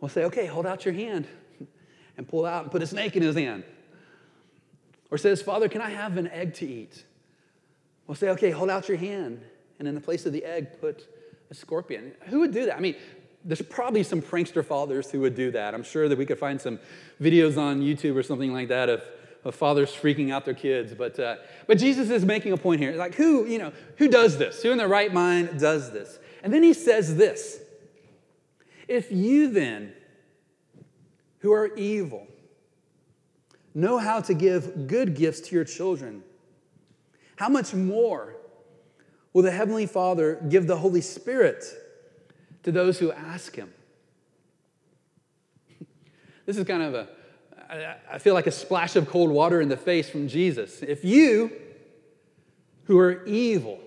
We'll 0.00 0.10
say, 0.10 0.22
Okay, 0.26 0.46
hold 0.46 0.64
out 0.64 0.84
your 0.84 0.94
hand 0.94 1.26
and 2.16 2.28
pull 2.28 2.46
out 2.46 2.62
and 2.62 2.70
put 2.70 2.82
a 2.82 2.86
snake 2.86 3.16
in 3.16 3.24
his 3.24 3.34
hand. 3.34 3.64
Or 5.10 5.18
says, 5.18 5.42
Father, 5.42 5.68
can 5.68 5.80
I 5.80 5.90
have 5.90 6.16
an 6.18 6.28
egg 6.28 6.54
to 6.54 6.68
eat? 6.68 7.04
We'll 8.06 8.14
say, 8.14 8.28
Okay, 8.28 8.52
hold 8.52 8.70
out 8.70 8.88
your 8.88 8.98
hand 8.98 9.42
and 9.80 9.88
in 9.88 9.94
the 9.94 10.00
place 10.00 10.26
of 10.26 10.32
the 10.32 10.44
egg, 10.44 10.78
put 10.78 11.08
a 11.50 11.54
scorpion. 11.54 12.12
Who 12.26 12.40
would 12.40 12.52
do 12.52 12.66
that? 12.66 12.76
I 12.76 12.80
mean, 12.80 12.94
there's 13.44 13.62
probably 13.62 14.02
some 14.02 14.20
prankster 14.20 14.64
fathers 14.64 15.10
who 15.10 15.20
would 15.20 15.34
do 15.34 15.50
that. 15.52 15.74
I'm 15.74 15.82
sure 15.82 16.06
that 16.08 16.18
we 16.18 16.26
could 16.26 16.38
find 16.38 16.60
some 16.60 16.78
videos 17.20 17.56
on 17.56 17.80
YouTube 17.80 18.14
or 18.14 18.22
something 18.22 18.52
like 18.52 18.68
that 18.68 18.90
of, 18.90 19.02
of 19.42 19.54
fathers 19.54 19.90
freaking 19.90 20.30
out 20.30 20.44
their 20.44 20.54
kids. 20.54 20.92
But, 20.92 21.18
uh, 21.18 21.36
but 21.66 21.78
Jesus 21.78 22.10
is 22.10 22.26
making 22.26 22.52
a 22.52 22.58
point 22.58 22.82
here. 22.82 22.92
Like, 22.92 23.14
who, 23.14 23.46
you 23.46 23.58
know, 23.58 23.72
who 23.96 24.08
does 24.08 24.36
this? 24.36 24.62
Who 24.62 24.70
in 24.70 24.76
their 24.76 24.86
right 24.86 25.12
mind 25.12 25.58
does 25.58 25.90
this? 25.90 26.18
And 26.42 26.52
then 26.52 26.62
he 26.62 26.74
says 26.74 27.16
this 27.16 27.60
If 28.86 29.10
you 29.10 29.48
then, 29.50 29.94
who 31.38 31.52
are 31.52 31.74
evil, 31.74 32.26
know 33.74 33.96
how 33.96 34.20
to 34.20 34.34
give 34.34 34.86
good 34.86 35.14
gifts 35.14 35.40
to 35.48 35.54
your 35.54 35.64
children, 35.64 36.22
how 37.36 37.48
much 37.48 37.72
more 37.72 38.36
will 39.32 39.42
the 39.42 39.50
Heavenly 39.50 39.86
Father 39.86 40.40
give 40.48 40.66
the 40.66 40.76
Holy 40.76 41.00
Spirit 41.00 41.64
to 42.62 42.72
those 42.72 42.98
who 42.98 43.12
ask 43.12 43.56
Him? 43.56 43.72
This 46.46 46.56
is 46.56 46.66
kind 46.66 46.82
of 46.82 46.94
a, 46.94 47.08
I 48.10 48.18
feel 48.18 48.34
like 48.34 48.48
a 48.48 48.52
splash 48.52 48.96
of 48.96 49.08
cold 49.08 49.30
water 49.30 49.60
in 49.60 49.68
the 49.68 49.76
face 49.76 50.10
from 50.10 50.26
Jesus. 50.26 50.82
If 50.82 51.04
you, 51.04 51.52
who 52.84 52.98
are 52.98 53.24
evil, 53.24 53.78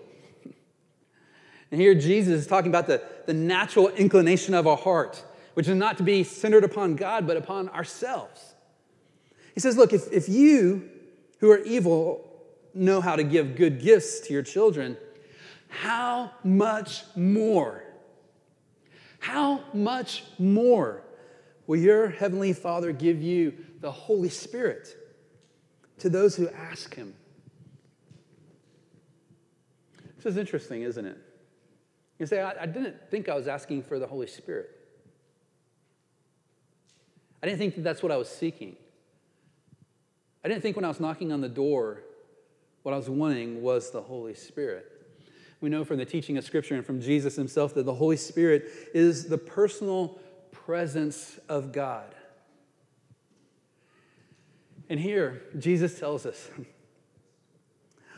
and 1.72 1.82
here 1.82 1.94
Jesus 1.94 2.42
is 2.42 2.48
talking 2.48 2.72
about 2.72 2.88
the, 2.88 3.02
the 3.26 3.34
natural 3.34 3.90
inclination 3.90 4.54
of 4.54 4.66
our 4.66 4.78
heart, 4.78 5.22
which 5.56 5.68
is 5.68 5.76
not 5.76 5.98
to 5.98 6.04
be 6.04 6.24
centered 6.24 6.64
upon 6.64 6.96
God, 6.96 7.28
but 7.28 7.36
upon 7.36 7.68
ourselves. 7.70 8.54
He 9.54 9.60
says, 9.60 9.78
Look, 9.78 9.92
if, 9.92 10.12
if 10.12 10.30
you 10.30 10.90
who 11.40 11.52
are 11.52 11.60
evil 11.60 12.30
know 12.74 13.02
how 13.02 13.16
to 13.16 13.24
give 13.24 13.56
good 13.56 13.82
gifts 13.82 14.22
to 14.22 14.34
your 14.34 14.42
children, 14.42 14.98
how 15.74 16.32
much 16.44 17.04
more? 17.16 17.84
How 19.18 19.64
much 19.74 20.24
more 20.38 21.02
will 21.66 21.80
your 21.80 22.10
Heavenly 22.10 22.54
Father 22.54 22.92
give 22.92 23.24
you 23.24 23.56
the 23.82 23.92
Holy 23.92 24.30
Spirit 24.30 24.96
to 25.98 26.10
those 26.10 26.36
who 26.36 26.48
ask 26.50 26.94
Him? 26.94 27.16
This 30.18 30.28
is 30.28 30.38
interesting, 30.38 30.84
isn't 30.84 31.06
it? 31.06 31.18
You 32.20 32.28
say, 32.28 32.42
I, 32.42 32.54
I 32.62 32.66
didn't 32.68 33.10
think 33.10 33.28
I 33.28 33.34
was 33.34 33.48
asking 33.48 33.82
for 33.82 33.98
the 33.98 34.08
Holy 34.08 34.28
Spirit. 34.28 34.70
I 37.42 37.48
didn't 37.48 37.58
think 37.58 37.76
that 37.76 37.82
that's 37.82 38.04
what 38.04 38.12
I 38.12 38.18
was 38.18 38.30
seeking. 38.30 38.76
I 40.46 40.50
didn't 40.50 40.62
think 40.62 40.76
when 40.76 40.86
I 40.86 40.90
was 40.90 41.00
knocking 41.00 41.32
on 41.32 41.42
the 41.42 41.50
door, 41.50 42.04
what 42.84 42.94
I 42.94 42.98
was 42.98 43.10
wanting 43.10 43.64
was 43.64 43.90
the 43.90 44.02
Holy 44.02 44.36
Spirit. 44.36 44.92
We 45.64 45.70
know 45.70 45.86
from 45.86 45.96
the 45.96 46.04
teaching 46.04 46.38
of 46.38 46.44
Scripture 46.44 46.76
and 46.76 46.86
from 46.86 47.00
Jesus 47.00 47.38
himself 47.38 47.74
that 47.76 47.86
the 47.86 47.94
Holy 47.94 48.18
Spirit 48.18 48.70
is 48.94 49.30
the 49.30 49.38
personal 49.38 50.20
presence 50.52 51.40
of 51.48 51.72
God. 51.72 52.14
And 54.90 55.00
here, 55.00 55.42
Jesus 55.58 55.98
tells 55.98 56.26
us 56.26 56.50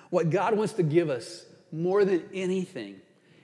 what 0.10 0.32
God 0.32 0.58
wants 0.58 0.74
to 0.74 0.82
give 0.82 1.12
us 1.12 1.46
more 1.72 2.04
than 2.04 2.24
anything 2.34 2.96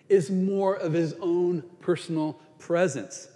is 0.09 0.31
more 0.31 0.77
of 0.77 0.93
his 0.93 1.13
own 1.21 1.61
personal 1.79 2.39
presence. 2.57 3.27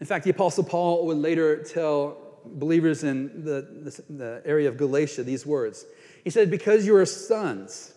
In 0.00 0.06
fact, 0.06 0.24
the 0.24 0.30
Apostle 0.30 0.64
Paul 0.64 1.04
would 1.04 1.18
later 1.18 1.62
tell 1.62 2.16
believers 2.46 3.04
in 3.04 3.44
the, 3.44 3.60
the, 3.82 4.02
the 4.10 4.42
area 4.46 4.70
of 4.70 4.78
Galatia 4.78 5.22
these 5.22 5.44
words. 5.44 5.84
He 6.24 6.30
said, 6.30 6.50
Because 6.50 6.86
you 6.86 6.96
are 6.96 7.04
sons, 7.04 7.92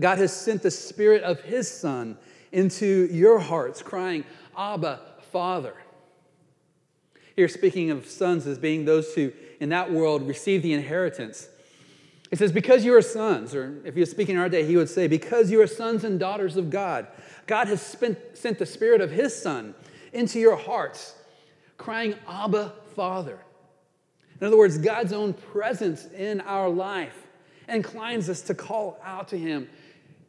God 0.00 0.18
has 0.18 0.32
sent 0.32 0.62
the 0.62 0.70
Spirit 0.70 1.22
of 1.22 1.40
His 1.42 1.70
Son 1.70 2.16
into 2.52 3.08
your 3.12 3.38
hearts, 3.38 3.82
crying, 3.82 4.24
Abba, 4.56 5.00
Father. 5.30 5.74
Here, 7.36 7.48
speaking 7.48 7.90
of 7.90 8.06
sons 8.06 8.46
as 8.46 8.58
being 8.58 8.84
those 8.84 9.14
who, 9.14 9.32
in 9.60 9.68
that 9.68 9.92
world, 9.92 10.26
receive 10.26 10.62
the 10.62 10.72
inheritance. 10.72 11.48
It 12.30 12.38
says, 12.38 12.50
Because 12.50 12.84
you 12.84 12.94
are 12.94 13.02
sons, 13.02 13.54
or 13.54 13.80
if 13.84 13.94
he 13.94 14.00
was 14.00 14.10
speaking 14.10 14.34
in 14.34 14.40
our 14.40 14.48
day, 14.48 14.64
he 14.64 14.76
would 14.76 14.88
say, 14.88 15.06
Because 15.06 15.50
you 15.50 15.60
are 15.60 15.66
sons 15.66 16.04
and 16.04 16.18
daughters 16.18 16.56
of 16.56 16.70
God, 16.70 17.06
God 17.46 17.68
has 17.68 17.80
spent, 17.80 18.18
sent 18.34 18.58
the 18.58 18.66
Spirit 18.66 19.00
of 19.00 19.10
His 19.10 19.34
Son 19.40 19.74
into 20.12 20.40
your 20.40 20.56
hearts, 20.56 21.14
crying, 21.78 22.14
Abba, 22.28 22.72
Father. 22.96 23.38
In 24.40 24.46
other 24.46 24.56
words, 24.56 24.78
God's 24.78 25.12
own 25.12 25.34
presence 25.34 26.06
in 26.06 26.40
our 26.42 26.68
life 26.68 27.26
inclines 27.68 28.28
us 28.28 28.40
to 28.42 28.54
call 28.54 28.98
out 29.04 29.28
to 29.28 29.38
Him 29.38 29.68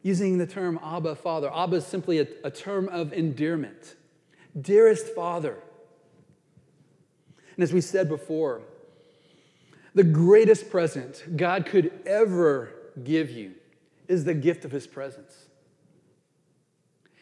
using 0.02 0.38
the 0.38 0.46
term 0.46 0.78
Abba, 0.82 1.14
Father. 1.14 1.50
Abba 1.52 1.76
is 1.76 1.86
simply 1.86 2.18
a, 2.18 2.26
a 2.44 2.50
term 2.50 2.88
of 2.88 3.12
endearment. 3.12 3.94
Dearest 4.60 5.14
Father. 5.14 5.56
And 7.56 7.62
as 7.62 7.72
we 7.72 7.80
said 7.80 8.08
before, 8.08 8.62
the 9.94 10.04
greatest 10.04 10.70
present 10.70 11.36
God 11.36 11.66
could 11.66 11.92
ever 12.06 12.72
give 13.04 13.30
you 13.30 13.52
is 14.08 14.24
the 14.24 14.34
gift 14.34 14.64
of 14.64 14.70
His 14.70 14.86
presence. 14.86 15.46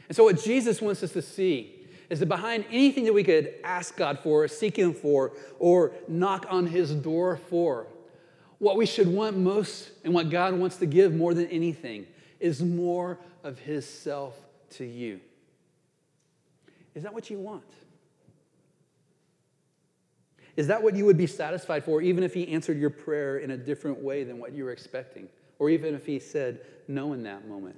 And 0.08 0.16
so, 0.16 0.24
what 0.24 0.42
Jesus 0.42 0.80
wants 0.80 1.02
us 1.02 1.12
to 1.12 1.22
see 1.22 1.86
is 2.08 2.18
that 2.20 2.26
behind 2.26 2.64
anything 2.70 3.04
that 3.04 3.12
we 3.12 3.22
could 3.22 3.54
ask 3.62 3.96
God 3.96 4.18
for, 4.20 4.48
seek 4.48 4.76
Him 4.76 4.94
for, 4.94 5.32
or 5.58 5.92
knock 6.08 6.46
on 6.48 6.66
His 6.66 6.92
door 6.92 7.36
for, 7.36 7.86
what 8.58 8.76
we 8.76 8.86
should 8.86 9.08
want 9.08 9.36
most 9.36 9.90
and 10.04 10.12
what 10.12 10.30
God 10.30 10.54
wants 10.54 10.76
to 10.76 10.86
give 10.86 11.14
more 11.14 11.34
than 11.34 11.46
anything 11.46 12.06
is 12.40 12.62
more 12.62 13.18
of 13.44 13.58
his 13.58 13.86
self 13.86 14.38
to 14.70 14.84
you. 14.84 15.20
Is 16.94 17.04
that 17.04 17.14
what 17.14 17.30
you 17.30 17.38
want? 17.38 17.62
Is 20.56 20.66
that 20.66 20.82
what 20.82 20.96
you 20.96 21.04
would 21.04 21.16
be 21.16 21.26
satisfied 21.26 21.84
for, 21.84 22.02
even 22.02 22.24
if 22.24 22.34
he 22.34 22.48
answered 22.48 22.78
your 22.78 22.90
prayer 22.90 23.38
in 23.38 23.52
a 23.52 23.56
different 23.56 24.02
way 24.02 24.24
than 24.24 24.38
what 24.38 24.52
you 24.52 24.64
were 24.64 24.72
expecting? 24.72 25.28
Or 25.58 25.70
even 25.70 25.94
if 25.94 26.04
he 26.04 26.18
said 26.18 26.60
no 26.88 27.12
in 27.12 27.22
that 27.22 27.46
moment? 27.46 27.76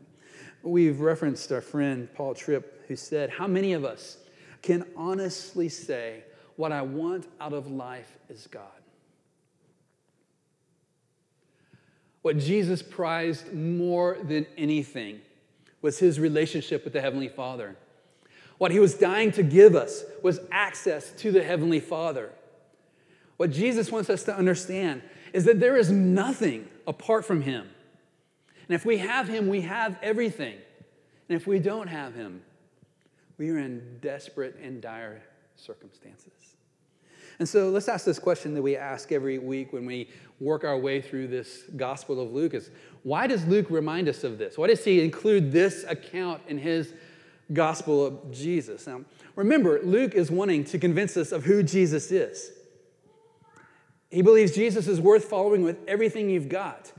We've 0.63 1.01
referenced 1.01 1.51
our 1.53 1.61
friend 1.61 2.09
Paul 2.15 2.35
Tripp, 2.35 2.87
who 2.89 2.97
said, 2.97 3.31
How 3.31 3.47
many 3.47 3.73
of 3.73 3.85
us 3.85 4.17
can 4.63 4.85
honestly 4.97 5.69
say, 5.69 6.25
What 6.57 6.73
I 6.73 6.83
want 6.83 7.27
out 7.41 7.53
of 7.53 7.71
life 7.71 8.17
is 8.29 8.47
God? 8.47 8.82
What 12.23 12.39
Jesus 12.39 12.83
prized 12.83 13.53
more 13.53 14.19
than 14.23 14.47
anything 14.57 15.21
was 15.81 15.99
his 15.99 16.19
relationship 16.21 16.85
with 16.85 16.93
the 16.93 17.01
Heavenly 17.01 17.29
Father. 17.29 17.77
What 18.59 18.71
he 18.71 18.79
was 18.79 18.95
dying 18.95 19.33
to 19.33 19.43
give 19.43 19.75
us 19.75 20.05
was 20.23 20.41
access 20.53 21.11
to 21.19 21.33
the 21.33 21.43
Heavenly 21.43 21.81
Father. 21.81 22.31
What 23.37 23.51
Jesus 23.51 23.91
wants 23.91 24.09
us 24.09 24.23
to 24.25 24.37
understand 24.37 25.03
is 25.33 25.45
that 25.47 25.59
there 25.59 25.77
is 25.77 25.91
nothing 25.91 26.69
apart 26.87 27.25
from 27.25 27.43
him. 27.43 27.69
And 28.69 28.77
if 28.77 28.85
we 28.85 28.99
have 28.99 29.27
him, 29.27 29.49
we 29.49 29.63
have 29.63 29.99
everything. 30.01 30.57
And 31.29 31.37
if 31.37 31.47
we 31.47 31.59
don't 31.59 31.89
have 31.89 32.15
him, 32.15 32.43
We 33.39 33.51
are 33.51 33.59
in 33.59 33.99
desperate 34.01 34.57
and 34.63 34.81
dire 34.81 35.21
circumstances. 35.57 36.57
And 37.39 37.49
so 37.49 37.71
let's 37.71 37.89
ask 37.89 38.05
this 38.05 38.19
question 38.19 38.55
that 38.55 38.63
we 38.63 38.77
ask 38.77 39.13
every 39.13 39.39
week 39.39 39.73
when 39.73 39.87
we 39.87 40.09
work 40.41 40.65
our 40.65 40.79
way 40.79 41.01
through 41.01 41.29
this 41.29 41.65
Gospel 41.77 42.21
of 42.21 42.33
Luke 42.33 42.55
is 42.55 42.71
why 43.03 43.27
does 43.27 43.45
Luke 43.47 43.67
remind 43.71 44.09
us 44.09 44.25
of 44.25 44.39
this? 44.39 44.57
Why 44.57 44.69
does 44.69 44.85
he 44.85 45.03
include 45.03 45.53
this 45.53 45.85
account 45.85 46.43
in 46.49 46.59
his 46.59 46.93
Gospel 47.53 48.07
of 48.07 48.33
Jesus? 48.33 48.87
Now, 48.87 49.03
remember, 49.35 49.81
Luke 49.83 50.15
is 50.15 50.31
wanting 50.31 50.65
to 50.65 50.79
convince 50.79 51.17
us 51.17 51.33
of 51.33 51.45
who 51.45 51.63
Jesus 51.63 52.13
is. 52.13 52.53
He 54.11 54.23
believes 54.23 54.55
Jesus 54.55 54.89
is 54.89 55.01
worth 55.01 55.25
following 55.25 55.63
with 55.63 55.79
everything 55.89 56.29
you've 56.29 56.49
got. 56.49 56.93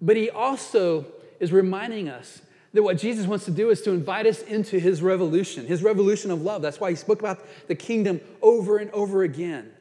But 0.00 0.16
he 0.16 0.30
also 0.30 1.06
is 1.40 1.52
reminding 1.52 2.08
us 2.08 2.42
that 2.74 2.82
what 2.82 2.98
Jesus 2.98 3.26
wants 3.26 3.44
to 3.44 3.52
do 3.52 3.70
is 3.70 3.80
to 3.82 3.92
invite 3.92 4.26
us 4.26 4.42
into 4.42 4.78
his 4.78 5.00
revolution, 5.00 5.64
his 5.66 5.82
revolution 5.82 6.30
of 6.32 6.42
love. 6.42 6.60
That's 6.60 6.80
why 6.80 6.90
he 6.90 6.96
spoke 6.96 7.20
about 7.20 7.38
the 7.68 7.74
kingdom 7.74 8.20
over 8.42 8.78
and 8.78 8.90
over 8.90 9.22
again. 9.22 9.72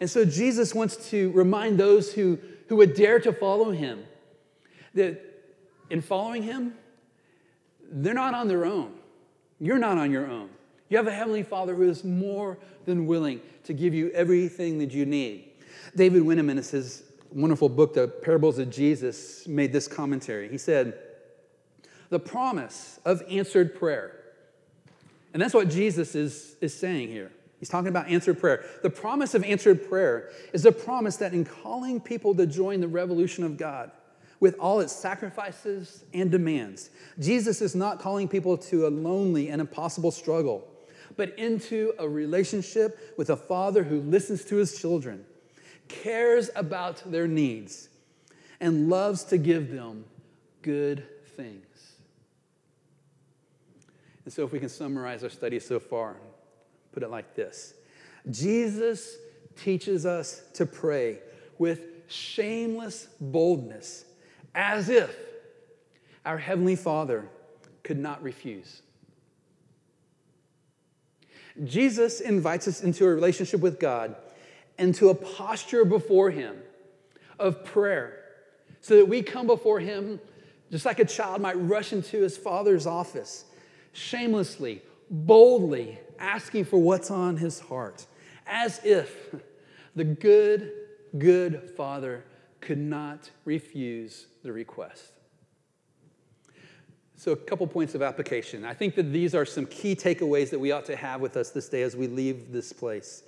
And 0.00 0.10
so 0.10 0.24
Jesus 0.24 0.74
wants 0.74 1.10
to 1.10 1.30
remind 1.32 1.78
those 1.78 2.14
who, 2.14 2.38
who 2.68 2.76
would 2.76 2.94
dare 2.94 3.20
to 3.20 3.32
follow 3.32 3.70
him 3.70 4.04
that 4.94 5.22
in 5.90 6.00
following 6.00 6.42
him, 6.42 6.74
they're 7.90 8.14
not 8.14 8.34
on 8.34 8.48
their 8.48 8.64
own. 8.64 8.94
You're 9.60 9.78
not 9.78 9.98
on 9.98 10.10
your 10.10 10.26
own. 10.26 10.48
You 10.88 10.96
have 10.96 11.06
a 11.06 11.12
Heavenly 11.12 11.42
Father 11.42 11.74
who 11.74 11.88
is 11.88 12.04
more 12.04 12.58
than 12.86 13.06
willing 13.06 13.40
to 13.64 13.74
give 13.74 13.92
you 13.92 14.10
everything 14.10 14.78
that 14.78 14.92
you 14.92 15.04
need. 15.04 15.50
David 15.94 16.22
Wenham, 16.22 16.48
in 16.48 16.56
his 16.56 17.02
wonderful 17.30 17.68
book, 17.68 17.92
The 17.92 18.08
Parables 18.08 18.58
of 18.58 18.70
Jesus, 18.70 19.46
made 19.46 19.72
this 19.72 19.86
commentary. 19.86 20.48
He 20.48 20.58
said, 20.58 20.94
the 22.10 22.18
promise 22.18 23.00
of 23.04 23.22
answered 23.28 23.74
prayer. 23.74 24.20
And 25.32 25.42
that's 25.42 25.54
what 25.54 25.68
Jesus 25.68 26.14
is, 26.14 26.56
is 26.60 26.72
saying 26.72 27.08
here. 27.08 27.30
He's 27.58 27.68
talking 27.68 27.88
about 27.88 28.08
answered 28.08 28.38
prayer. 28.38 28.64
The 28.82 28.90
promise 28.90 29.34
of 29.34 29.42
answered 29.42 29.88
prayer 29.88 30.30
is 30.52 30.66
a 30.66 30.72
promise 30.72 31.16
that 31.16 31.32
in 31.32 31.44
calling 31.44 32.00
people 32.00 32.34
to 32.34 32.46
join 32.46 32.80
the 32.80 32.88
revolution 32.88 33.42
of 33.42 33.56
God 33.56 33.90
with 34.38 34.56
all 34.58 34.80
its 34.80 34.92
sacrifices 34.92 36.04
and 36.12 36.30
demands, 36.30 36.90
Jesus 37.18 37.62
is 37.62 37.74
not 37.74 38.00
calling 38.00 38.28
people 38.28 38.58
to 38.58 38.86
a 38.86 38.90
lonely 38.90 39.48
and 39.48 39.60
impossible 39.60 40.10
struggle, 40.10 40.68
but 41.16 41.38
into 41.38 41.94
a 41.98 42.08
relationship 42.08 43.14
with 43.16 43.30
a 43.30 43.36
father 43.36 43.82
who 43.82 44.00
listens 44.00 44.44
to 44.44 44.56
his 44.56 44.78
children, 44.78 45.24
cares 45.88 46.50
about 46.56 47.02
their 47.10 47.26
needs, 47.26 47.88
and 48.60 48.88
loves 48.88 49.24
to 49.24 49.38
give 49.38 49.70
them 49.70 50.04
good 50.62 51.04
things. 51.36 51.64
And 54.24 54.32
so, 54.32 54.44
if 54.44 54.52
we 54.52 54.58
can 54.58 54.68
summarize 54.68 55.22
our 55.22 55.30
study 55.30 55.58
so 55.60 55.78
far, 55.78 56.16
put 56.92 57.02
it 57.02 57.10
like 57.10 57.34
this 57.34 57.74
Jesus 58.30 59.16
teaches 59.56 60.06
us 60.06 60.42
to 60.54 60.66
pray 60.66 61.18
with 61.58 61.80
shameless 62.08 63.08
boldness, 63.20 64.04
as 64.54 64.88
if 64.88 65.14
our 66.24 66.38
Heavenly 66.38 66.76
Father 66.76 67.28
could 67.82 67.98
not 67.98 68.22
refuse. 68.22 68.82
Jesus 71.64 72.20
invites 72.20 72.66
us 72.66 72.82
into 72.82 73.04
a 73.04 73.14
relationship 73.14 73.60
with 73.60 73.78
God 73.78 74.16
and 74.78 74.94
to 74.96 75.10
a 75.10 75.14
posture 75.14 75.84
before 75.84 76.30
Him 76.30 76.56
of 77.38 77.64
prayer 77.64 78.20
so 78.80 78.96
that 78.96 79.06
we 79.06 79.22
come 79.22 79.46
before 79.46 79.78
Him 79.78 80.18
just 80.70 80.86
like 80.86 80.98
a 80.98 81.04
child 81.04 81.40
might 81.40 81.54
rush 81.54 81.92
into 81.92 82.20
his 82.22 82.36
father's 82.36 82.84
office 82.84 83.44
shamelessly, 83.94 84.82
boldly 85.08 85.98
asking 86.18 86.66
for 86.66 86.78
what's 86.78 87.10
on 87.10 87.38
his 87.38 87.60
heart, 87.60 88.06
as 88.46 88.80
if 88.84 89.34
the 89.96 90.04
good, 90.04 90.72
good 91.16 91.70
Father 91.76 92.24
could 92.60 92.78
not 92.78 93.30
refuse 93.44 94.26
the 94.42 94.52
request. 94.52 95.12
So, 97.16 97.32
a 97.32 97.36
couple 97.36 97.66
points 97.66 97.94
of 97.94 98.02
application. 98.02 98.64
I 98.64 98.74
think 98.74 98.96
that 98.96 99.04
these 99.04 99.34
are 99.34 99.46
some 99.46 99.66
key 99.66 99.94
takeaways 99.94 100.50
that 100.50 100.58
we 100.58 100.72
ought 100.72 100.84
to 100.86 100.96
have 100.96 101.20
with 101.20 101.36
us 101.36 101.50
this 101.50 101.68
day 101.68 101.82
as 101.82 101.96
we 101.96 102.06
leave 102.06 102.52
this 102.52 102.72
place. 102.72 103.22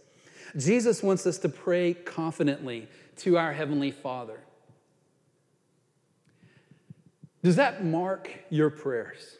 Jesus 0.57 1.03
wants 1.03 1.27
us 1.27 1.39
to 1.39 1.49
pray 1.49 1.95
confidently 1.95 2.89
to 3.19 3.39
our 3.39 3.53
Heavenly 3.53 3.91
Father. 3.91 4.41
Does 7.43 7.57
that 7.57 7.85
mark 7.85 8.31
your 8.51 8.71
prayers? 8.71 9.39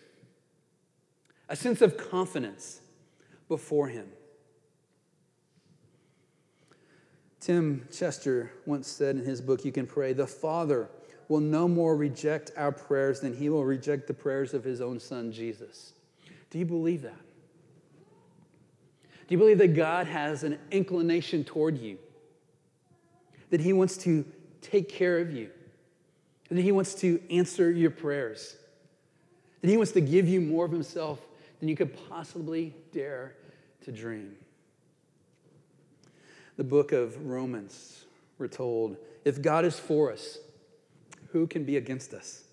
A 1.49 1.57
sense 1.57 1.81
of 1.81 1.97
confidence 1.97 2.81
before 3.49 3.89
Him. 3.89 4.09
Tim 7.41 7.87
Chester 7.97 8.51
once 8.65 8.89
said 8.89 9.17
in 9.17 9.25
his 9.25 9.41
book, 9.41 9.65
You 9.65 9.71
Can 9.71 9.87
Pray, 9.87 10.13
the 10.13 10.27
Father 10.27 10.89
will 11.29 11.41
no 11.41 11.69
more 11.69 11.97
reject 11.97 12.51
our 12.57 12.73
prayers 12.73 13.21
than 13.21 13.37
He 13.37 13.49
will 13.49 13.65
reject 13.65 14.07
the 14.07 14.15
prayers 14.15 14.55
of 14.55 14.65
His 14.65 14.81
own 14.81 14.99
Son, 14.99 15.31
Jesus. 15.31 15.93
Do 16.51 16.59
you 16.59 16.65
believe 16.65 17.03
that? 17.03 17.21
Do 19.29 19.35
you 19.35 19.39
believe 19.39 19.59
that 19.59 19.75
God 19.75 20.07
has 20.07 20.45
an 20.45 20.59
inclination 20.71 21.45
toward 21.45 21.79
you? 21.79 21.99
That 23.51 23.61
He 23.61 23.73
wants 23.73 23.97
to 23.99 24.25
take 24.61 24.89
care 24.89 25.19
of 25.19 25.33
you? 25.33 25.51
That 26.49 26.63
He 26.63 26.73
wants 26.73 26.95
to 26.97 27.21
answer 27.31 27.71
your 27.71 27.91
prayers? 27.91 28.57
That 29.61 29.69
He 29.69 29.77
wants 29.77 29.93
to 29.93 30.01
give 30.01 30.29
you 30.29 30.41
more 30.41 30.65
of 30.65 30.73
Himself 30.73 31.21
than 31.61 31.69
you 31.69 31.77
could 31.77 31.97
possibly 32.09 32.75
dare 32.93 33.35
to 33.85 33.93
dream. 33.93 34.37
The 36.57 36.65
book 36.65 36.93
of 36.93 37.27
Romans, 37.27 38.05
we're 38.39 38.49
told, 38.49 38.97
if 39.25 39.43
God 39.43 39.65
is 39.65 39.79
for 39.79 40.13
us, 40.13 40.39
who 41.33 41.47
can 41.47 41.65
be 41.65 41.77
against 41.77 42.15
us? 42.15 42.45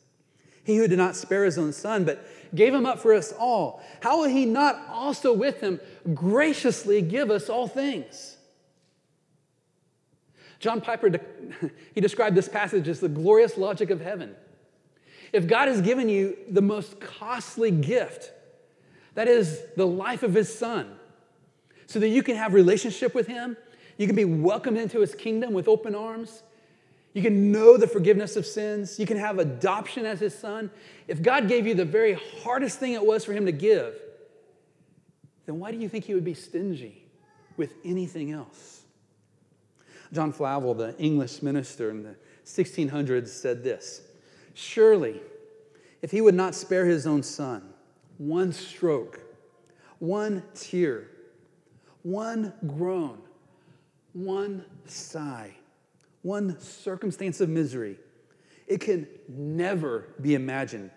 He 0.63 0.77
who 0.77 0.87
did 0.87 0.97
not 0.97 1.15
spare 1.15 1.45
his 1.45 1.57
own 1.57 1.73
son, 1.73 2.05
but 2.05 2.25
gave 2.55 2.73
him 2.73 2.85
up 2.85 2.99
for 2.99 3.13
us 3.13 3.33
all, 3.37 3.83
how 4.01 4.19
will 4.19 4.29
he 4.29 4.45
not 4.45 4.81
also 4.89 5.33
with 5.33 5.59
him 5.59 5.79
graciously 6.13 7.01
give 7.01 7.31
us 7.31 7.49
all 7.49 7.67
things? 7.67 8.37
John 10.59 10.79
Piper, 10.79 11.11
he 11.95 11.99
described 11.99 12.37
this 12.37 12.47
passage 12.47 12.87
as 12.87 13.01
the 13.01 13.09
glorious 13.09 13.57
logic 13.57 13.89
of 13.89 13.99
heaven. 13.99 14.35
If 15.33 15.47
God 15.47 15.67
has 15.67 15.81
given 15.81 16.07
you 16.07 16.37
the 16.49 16.61
most 16.61 17.01
costly 17.01 17.71
gift, 17.71 18.31
that 19.15 19.28
is 19.28 19.62
the 19.76 19.86
life 19.86 20.23
of 20.23 20.34
his 20.34 20.54
son. 20.54 20.97
So 21.88 21.99
that 21.99 22.10
you 22.10 22.23
can 22.23 22.36
have 22.36 22.54
relationship 22.54 23.13
with 23.13 23.28
him, 23.28 23.58
you 23.97 24.08
can 24.08 24.15
be 24.15 24.26
welcomed 24.26 24.78
into 24.78 24.99
his 24.99 25.13
kingdom 25.13 25.54
with 25.54 25.67
open 25.67 25.93
arms. 25.93 26.43
You 27.13 27.21
can 27.21 27.52
know 27.52 27.78
the 27.78 27.88
forgiveness 27.88 28.36
of 28.36 28.45
sins. 28.45 28.99
You 28.99 29.06
can 29.06 29.17
have 29.17 29.38
adoption 29.38 30.06
as 30.06 30.19
his 30.19 30.36
son. 30.36 30.71
If 31.08 31.21
God 31.21 31.47
gave 31.47 31.67
you 31.67 31.76
the 31.76 31.86
very 31.86 32.13
hardest 32.43 32.80
thing 32.80 32.93
it 32.93 33.06
was 33.06 33.23
for 33.23 33.34
him 33.34 33.45
to 33.45 33.52
give, 33.52 33.93
then 35.45 35.60
why 35.60 35.71
do 35.71 35.78
you 35.78 35.88
think 35.89 36.06
he 36.06 36.15
would 36.15 36.26
be 36.26 36.34
stingy 36.34 37.06
with 37.56 37.73
anything 37.86 38.32
else? 38.32 38.82
John 40.12 40.32
Flavel, 40.32 40.73
the 40.73 40.97
English 40.97 41.41
minister 41.41 41.89
in 41.91 42.04
the 42.04 42.15
1600s, 42.45 43.28
said 43.28 43.63
this 43.63 44.02
Surely, 44.56 45.21
if 46.02 46.12
he 46.12 46.21
would 46.21 46.36
not 46.36 46.56
spare 46.56 46.86
his 46.86 47.06
own 47.06 47.21
son, 47.21 47.72
one 48.17 48.52
stroke, 48.52 49.19
one 49.99 50.43
tear, 50.54 51.10
one 52.04 52.54
groan, 52.67 53.17
one 54.13 54.65
sigh, 54.86 55.56
one 56.21 56.60
circumstance 56.60 57.41
of 57.41 57.49
misery. 57.49 57.97
It 58.67 58.80
can 58.80 59.08
never 59.28 60.08
be 60.21 60.36
imagined 60.36 60.91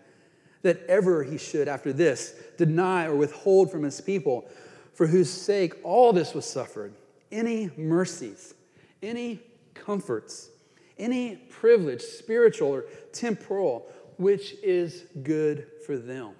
that 0.62 0.84
ever 0.86 1.22
he 1.22 1.38
should, 1.38 1.68
after 1.68 1.92
this, 1.92 2.34
deny 2.56 3.06
or 3.06 3.14
withhold 3.14 3.70
from 3.70 3.82
his 3.82 4.00
people, 4.00 4.48
for 4.94 5.06
whose 5.06 5.30
sake 5.30 5.74
all 5.84 6.12
this 6.12 6.34
was 6.34 6.44
suffered, 6.44 6.94
any 7.30 7.70
mercies, 7.76 8.54
any 9.02 9.40
comforts, 9.74 10.50
any 10.98 11.36
privilege, 11.36 12.02
spiritual 12.02 12.68
or 12.68 12.84
temporal, 13.12 13.86
which 14.16 14.54
is 14.62 15.04
good 15.22 15.66
for 15.84 15.96
them. 15.96 16.34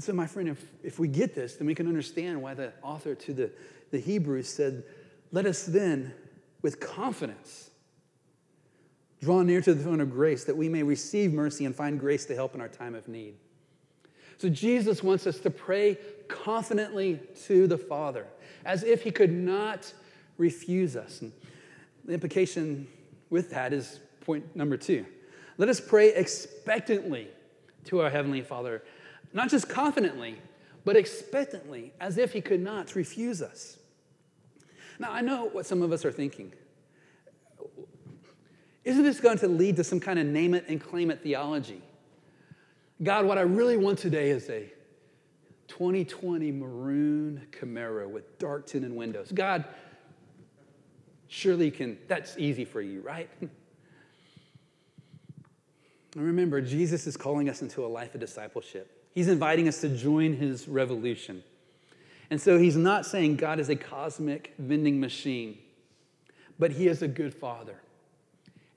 And 0.00 0.04
so, 0.06 0.14
my 0.14 0.26
friend, 0.26 0.48
if, 0.48 0.64
if 0.82 0.98
we 0.98 1.08
get 1.08 1.34
this, 1.34 1.56
then 1.56 1.66
we 1.66 1.74
can 1.74 1.86
understand 1.86 2.40
why 2.40 2.54
the 2.54 2.72
author 2.82 3.14
to 3.14 3.34
the, 3.34 3.50
the 3.90 3.98
Hebrews 3.98 4.48
said, 4.48 4.82
Let 5.30 5.44
us 5.44 5.66
then, 5.66 6.14
with 6.62 6.80
confidence, 6.80 7.68
draw 9.20 9.42
near 9.42 9.60
to 9.60 9.74
the 9.74 9.82
throne 9.82 10.00
of 10.00 10.10
grace 10.10 10.44
that 10.44 10.56
we 10.56 10.70
may 10.70 10.82
receive 10.82 11.34
mercy 11.34 11.66
and 11.66 11.76
find 11.76 12.00
grace 12.00 12.24
to 12.24 12.34
help 12.34 12.54
in 12.54 12.62
our 12.62 12.68
time 12.68 12.94
of 12.94 13.08
need. 13.08 13.34
So, 14.38 14.48
Jesus 14.48 15.02
wants 15.02 15.26
us 15.26 15.38
to 15.40 15.50
pray 15.50 15.98
confidently 16.28 17.20
to 17.44 17.66
the 17.66 17.76
Father, 17.76 18.26
as 18.64 18.82
if 18.82 19.02
He 19.02 19.10
could 19.10 19.30
not 19.30 19.92
refuse 20.38 20.96
us. 20.96 21.20
And 21.20 21.30
the 22.06 22.14
implication 22.14 22.88
with 23.28 23.50
that 23.50 23.74
is 23.74 24.00
point 24.22 24.56
number 24.56 24.78
two. 24.78 25.04
Let 25.58 25.68
us 25.68 25.78
pray 25.78 26.14
expectantly 26.14 27.28
to 27.84 28.00
our 28.00 28.08
Heavenly 28.08 28.40
Father 28.40 28.82
Not 29.32 29.48
just 29.48 29.68
confidently, 29.68 30.36
but 30.84 30.96
expectantly, 30.96 31.92
as 32.00 32.18
if 32.18 32.32
he 32.32 32.40
could 32.40 32.60
not 32.60 32.94
refuse 32.94 33.42
us. 33.42 33.78
Now, 34.98 35.12
I 35.12 35.20
know 35.20 35.46
what 35.46 35.66
some 35.66 35.82
of 35.82 35.92
us 35.92 36.04
are 36.04 36.12
thinking. 36.12 36.52
Isn't 38.84 39.02
this 39.02 39.20
going 39.20 39.38
to 39.38 39.48
lead 39.48 39.76
to 39.76 39.84
some 39.84 40.00
kind 40.00 40.18
of 40.18 40.26
name 40.26 40.54
it 40.54 40.64
and 40.68 40.80
claim 40.80 41.10
it 41.10 41.22
theology? 41.22 41.82
God, 43.02 43.24
what 43.26 43.38
I 43.38 43.42
really 43.42 43.76
want 43.76 43.98
today 43.98 44.30
is 44.30 44.48
a 44.50 44.70
2020 45.68 46.50
maroon 46.52 47.46
Camaro 47.50 48.08
with 48.08 48.38
dark 48.38 48.66
tinted 48.66 48.92
windows. 48.92 49.30
God, 49.32 49.64
surely 51.28 51.66
you 51.66 51.72
can, 51.72 51.98
that's 52.08 52.36
easy 52.36 52.64
for 52.64 52.80
you, 52.80 53.00
right? 53.00 53.30
And 56.16 56.24
remember, 56.24 56.60
Jesus 56.60 57.06
is 57.06 57.16
calling 57.16 57.48
us 57.48 57.62
into 57.62 57.84
a 57.84 57.86
life 57.86 58.14
of 58.14 58.20
discipleship. 58.20 58.99
He's 59.20 59.28
inviting 59.28 59.68
us 59.68 59.82
to 59.82 59.90
join 59.90 60.32
his 60.32 60.66
revolution. 60.66 61.44
And 62.30 62.40
so 62.40 62.58
he's 62.58 62.74
not 62.74 63.04
saying 63.04 63.36
God 63.36 63.60
is 63.60 63.68
a 63.68 63.76
cosmic 63.76 64.54
vending 64.58 64.98
machine, 64.98 65.58
but 66.58 66.70
he 66.70 66.88
is 66.88 67.02
a 67.02 67.06
good 67.06 67.34
father. 67.34 67.78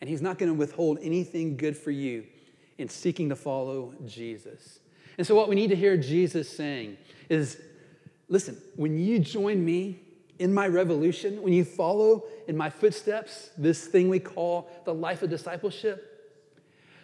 And 0.01 0.09
he's 0.09 0.21
not 0.21 0.37
going 0.37 0.51
to 0.51 0.53
withhold 0.53 0.99
anything 1.01 1.55
good 1.55 1.77
for 1.77 1.91
you 1.91 2.25
in 2.77 2.89
seeking 2.89 3.29
to 3.29 3.37
follow 3.37 3.93
Jesus. 4.05 4.79
And 5.17 5.25
so, 5.25 5.33
what 5.33 5.47
we 5.47 5.55
need 5.55 5.69
to 5.69 5.77
hear 5.77 5.95
Jesus 5.95 6.49
saying 6.49 6.97
is 7.29 7.61
listen, 8.27 8.61
when 8.75 8.99
you 8.99 9.19
join 9.19 9.63
me 9.63 10.01
in 10.39 10.53
my 10.53 10.67
revolution, 10.67 11.41
when 11.41 11.53
you 11.53 11.63
follow 11.63 12.25
in 12.49 12.57
my 12.57 12.69
footsteps, 12.69 13.51
this 13.57 13.87
thing 13.87 14.09
we 14.09 14.19
call 14.19 14.69
the 14.83 14.93
life 14.93 15.23
of 15.23 15.29
discipleship, 15.29 16.12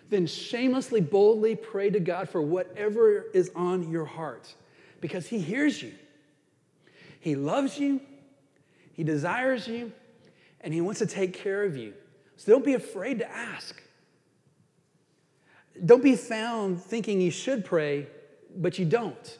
then 0.10 0.26
shamelessly, 0.26 1.02
boldly 1.02 1.56
pray 1.56 1.89
to 1.89 2.00
God 2.00 2.30
for 2.30 2.41
whatever 2.41 3.26
is 3.34 3.52
on 3.56 3.91
your 3.91 4.06
heart 4.06 4.54
because 5.02 5.28
He 5.28 5.39
hears 5.39 5.82
you. 5.82 5.93
He 7.19 7.36
loves 7.36 7.78
you, 7.78 8.02
He 8.93 9.04
desires 9.04 9.67
you, 9.67 9.91
and 10.62 10.74
He 10.74 10.82
wants 10.82 11.00
to 11.00 11.06
take 11.06 11.34
care 11.34 11.63
of 11.63 11.78
you. 11.78 11.93
So 12.38 12.52
don't 12.52 12.65
be 12.65 12.74
afraid 12.74 13.19
to 13.19 13.30
ask. 13.30 13.82
Don't 15.86 16.04
be 16.04 16.15
found 16.15 16.82
thinking 16.82 17.22
you 17.22 17.32
should 17.32 17.63
pray, 17.63 18.08
but 18.56 18.80
you 18.80 18.86
don't. 18.86 19.38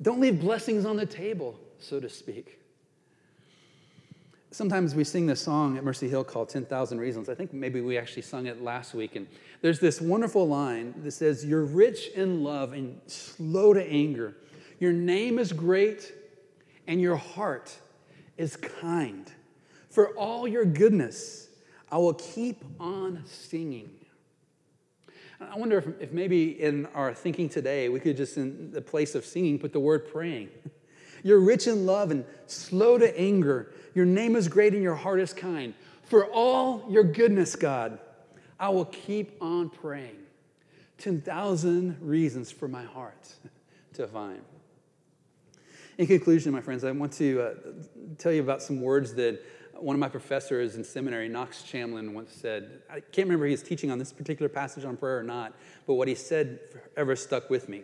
Don't 0.00 0.20
leave 0.20 0.40
blessings 0.40 0.84
on 0.84 0.96
the 0.96 1.06
table, 1.06 1.58
so 1.78 2.00
to 2.00 2.08
speak. 2.08 2.61
Sometimes 4.52 4.94
we 4.94 5.02
sing 5.02 5.24
this 5.24 5.40
song 5.40 5.78
at 5.78 5.84
Mercy 5.84 6.10
Hill 6.10 6.24
called 6.24 6.50
10,000 6.50 6.98
Reasons. 6.98 7.30
I 7.30 7.34
think 7.34 7.54
maybe 7.54 7.80
we 7.80 7.96
actually 7.96 8.20
sung 8.20 8.44
it 8.44 8.62
last 8.62 8.92
week. 8.92 9.16
And 9.16 9.26
there's 9.62 9.80
this 9.80 9.98
wonderful 9.98 10.46
line 10.46 10.92
that 11.04 11.12
says, 11.12 11.42
You're 11.42 11.64
rich 11.64 12.08
in 12.08 12.44
love 12.44 12.74
and 12.74 13.00
slow 13.06 13.72
to 13.72 13.82
anger. 13.82 14.36
Your 14.78 14.92
name 14.92 15.38
is 15.38 15.54
great 15.54 16.12
and 16.86 17.00
your 17.00 17.16
heart 17.16 17.74
is 18.36 18.56
kind. 18.56 19.32
For 19.88 20.10
all 20.18 20.46
your 20.46 20.66
goodness, 20.66 21.48
I 21.90 21.96
will 21.96 22.14
keep 22.14 22.62
on 22.78 23.22
singing. 23.24 23.90
I 25.40 25.56
wonder 25.56 25.78
if, 25.78 25.86
if 25.98 26.12
maybe 26.12 26.60
in 26.60 26.84
our 26.94 27.14
thinking 27.14 27.48
today, 27.48 27.88
we 27.88 28.00
could 28.00 28.18
just, 28.18 28.36
in 28.36 28.70
the 28.70 28.82
place 28.82 29.14
of 29.14 29.24
singing, 29.24 29.58
put 29.58 29.72
the 29.72 29.80
word 29.80 30.12
praying. 30.12 30.50
You're 31.22 31.40
rich 31.40 31.66
in 31.66 31.86
love 31.86 32.10
and 32.10 32.24
slow 32.46 32.98
to 32.98 33.18
anger. 33.18 33.72
Your 33.94 34.06
name 34.06 34.36
is 34.36 34.48
great 34.48 34.74
and 34.74 34.82
your 34.82 34.94
heart 34.94 35.20
is 35.20 35.32
kind. 35.32 35.74
For 36.04 36.26
all 36.26 36.84
your 36.88 37.04
goodness, 37.04 37.56
God, 37.56 37.98
I 38.58 38.68
will 38.70 38.84
keep 38.86 39.36
on 39.40 39.70
praying. 39.70 40.16
10,000 40.98 41.98
reasons 42.00 42.50
for 42.50 42.68
my 42.68 42.84
heart 42.84 43.32
to 43.94 44.06
find. 44.06 44.42
In 45.98 46.06
conclusion, 46.06 46.52
my 46.52 46.60
friends, 46.60 46.84
I 46.84 46.90
want 46.92 47.12
to 47.14 47.40
uh, 47.40 47.54
tell 48.18 48.32
you 48.32 48.40
about 48.40 48.62
some 48.62 48.80
words 48.80 49.14
that 49.14 49.42
one 49.82 49.96
of 49.96 50.00
my 50.00 50.08
professors 50.08 50.76
in 50.76 50.84
seminary, 50.84 51.28
Knox 51.28 51.62
Chamblin, 51.62 52.12
once 52.12 52.32
said. 52.32 52.82
I 52.88 53.00
can't 53.00 53.26
remember 53.26 53.46
he 53.46 53.52
was 53.52 53.62
teaching 53.62 53.90
on 53.90 53.98
this 53.98 54.12
particular 54.12 54.48
passage 54.48 54.84
on 54.84 54.96
prayer 54.96 55.18
or 55.18 55.22
not, 55.24 55.54
but 55.86 55.94
what 55.94 56.06
he 56.06 56.14
said 56.14 56.60
ever 56.96 57.16
stuck 57.16 57.50
with 57.50 57.68
me. 57.68 57.82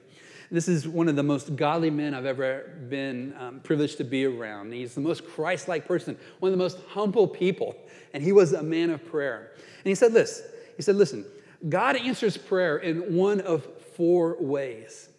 This 0.51 0.67
is 0.67 0.89
one 0.89 1.09
of 1.09 1.17
the 1.17 1.23
most 1.23 1.57
godly 1.57 1.91
men 1.91 2.15
I've 2.15 2.25
ever 2.25 2.71
been 2.89 3.35
um, 3.39 3.61
privileged 3.61 3.99
to 3.99 4.05
be 4.05 4.25
around. 4.25 4.73
He's 4.73 4.95
the 4.95 5.01
most 5.03 5.29
Christ 5.29 5.69
like 5.69 5.87
person, 5.87 6.17
one 6.39 6.51
of 6.53 6.59
the 6.59 6.63
most 6.63 6.79
humble 6.89 7.29
people, 7.29 7.77
and 8.15 8.23
he 8.23 8.33
was 8.33 8.55
a 8.55 8.63
man 8.63 8.89
of 8.91 9.05
prayer. 9.05 9.53
And 9.57 9.85
he 9.85 9.95
said 9.95 10.15
this 10.15 10.43
He 10.77 10.83
said, 10.83 10.97
Listen, 10.97 11.27
God 11.69 11.97
answers 11.97 12.39
prayer 12.39 12.79
in 12.79 13.15
one 13.15 13.43
of 13.43 13.67
four 13.95 14.37
ways. 14.41 15.11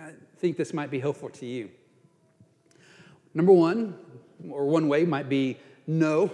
I 0.00 0.12
think 0.36 0.56
this 0.56 0.72
might 0.72 0.92
be 0.92 1.00
helpful 1.00 1.30
to 1.30 1.46
you. 1.46 1.70
Number 3.34 3.52
one, 3.52 3.98
or 4.48 4.66
one 4.66 4.86
way, 4.86 5.04
might 5.04 5.28
be 5.28 5.58
no, 5.88 6.30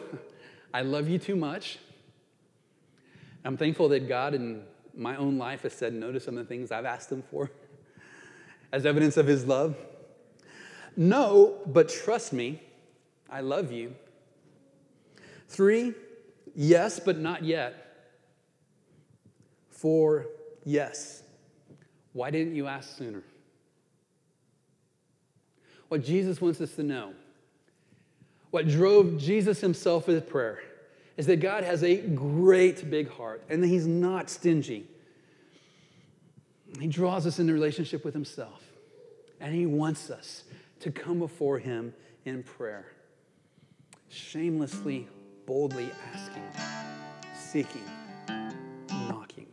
I 0.75 0.83
love 0.83 1.09
you 1.09 1.19
too 1.19 1.37
much. 1.37 1.79
I'm 3.43 3.57
thankful 3.57 3.89
that 3.91 4.07
God 4.07 4.35
in 4.35 4.65
my 4.95 5.17
own 5.17 5.39
life 5.39 5.63
has 5.63 5.73
said 5.73 5.95
no 5.95 6.13
to 6.13 6.21
some 6.21 6.37
of 6.37 6.47
the 6.47 6.49
things 6.49 6.71
I've 6.71 6.85
asked 6.85 7.11
Him 7.11 7.23
for 7.31 7.51
as 8.75 8.85
evidence 8.85 9.17
of 9.17 9.29
His 9.29 9.47
love. 9.47 9.77
No, 10.97 11.59
but 11.65 11.89
trust 11.89 12.33
me, 12.33 12.61
I 13.31 13.41
love 13.41 13.71
you. 13.71 13.95
Three, 15.49 15.95
yes, 16.57 16.99
but 16.99 17.17
not 17.17 17.45
yet. 17.45 18.09
Four, 19.71 20.27
yes. 20.65 21.23
Why 22.15 22.33
didn't 22.33 22.57
you 22.57 22.67
ask 22.67 22.99
sooner? 22.99 23.23
What 25.87 26.03
Jesus 26.03 26.41
wants 26.41 26.61
us 26.61 26.75
to 26.75 26.83
know 26.83 27.13
what 28.51 28.67
drove 28.67 29.19
Jesus 29.19 29.61
himself 29.61 30.09
in 30.09 30.21
prayer 30.21 30.61
is 31.17 31.27
that 31.27 31.37
God 31.37 31.63
has 31.63 31.85
a 31.85 31.97
great 31.97 32.91
big 32.91 33.09
heart 33.09 33.45
and 33.49 33.63
that 33.63 33.69
he's 33.69 33.87
not 33.87 34.29
stingy. 34.31 34.85
He 36.81 36.89
draws 36.89 37.25
us 37.25 37.39
into 37.39 37.53
relationship 37.53 38.05
with 38.05 38.15
himself 38.15 38.64
and 39.45 39.55
he 39.55 39.67
wants 39.67 40.09
us 40.09 40.45
to 40.81 40.91
come 40.91 41.19
before 41.19 41.59
him 41.59 41.93
in 42.25 42.43
prayer, 42.43 42.87
shamelessly, 44.09 45.07
boldly 45.45 45.91
asking, 46.15 46.43
seeking, 47.37 47.85
knocking. 49.07 49.47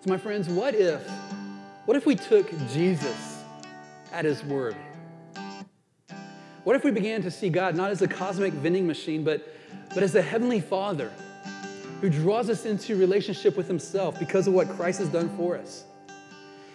So, 0.00 0.10
my 0.10 0.18
friends, 0.18 0.48
what 0.48 0.74
if, 0.74 1.00
what 1.84 1.96
if 1.96 2.06
we 2.06 2.16
took 2.16 2.50
Jesus 2.70 3.40
at 4.12 4.24
his 4.24 4.42
word? 4.42 4.74
What 6.64 6.74
if 6.74 6.82
we 6.82 6.90
began 6.90 7.22
to 7.22 7.30
see 7.30 7.50
God 7.50 7.76
not 7.76 7.92
as 7.92 8.02
a 8.02 8.08
cosmic 8.08 8.52
vending 8.52 8.84
machine, 8.84 9.22
but, 9.22 9.46
but 9.94 10.02
as 10.02 10.16
a 10.16 10.22
heavenly 10.22 10.60
Father 10.60 11.12
who 12.00 12.10
draws 12.10 12.50
us 12.50 12.64
into 12.64 12.96
relationship 12.96 13.56
with 13.56 13.68
Himself 13.68 14.18
because 14.18 14.48
of 14.48 14.54
what 14.54 14.68
Christ 14.70 14.98
has 14.98 15.08
done 15.08 15.28
for 15.36 15.56
us? 15.56 15.84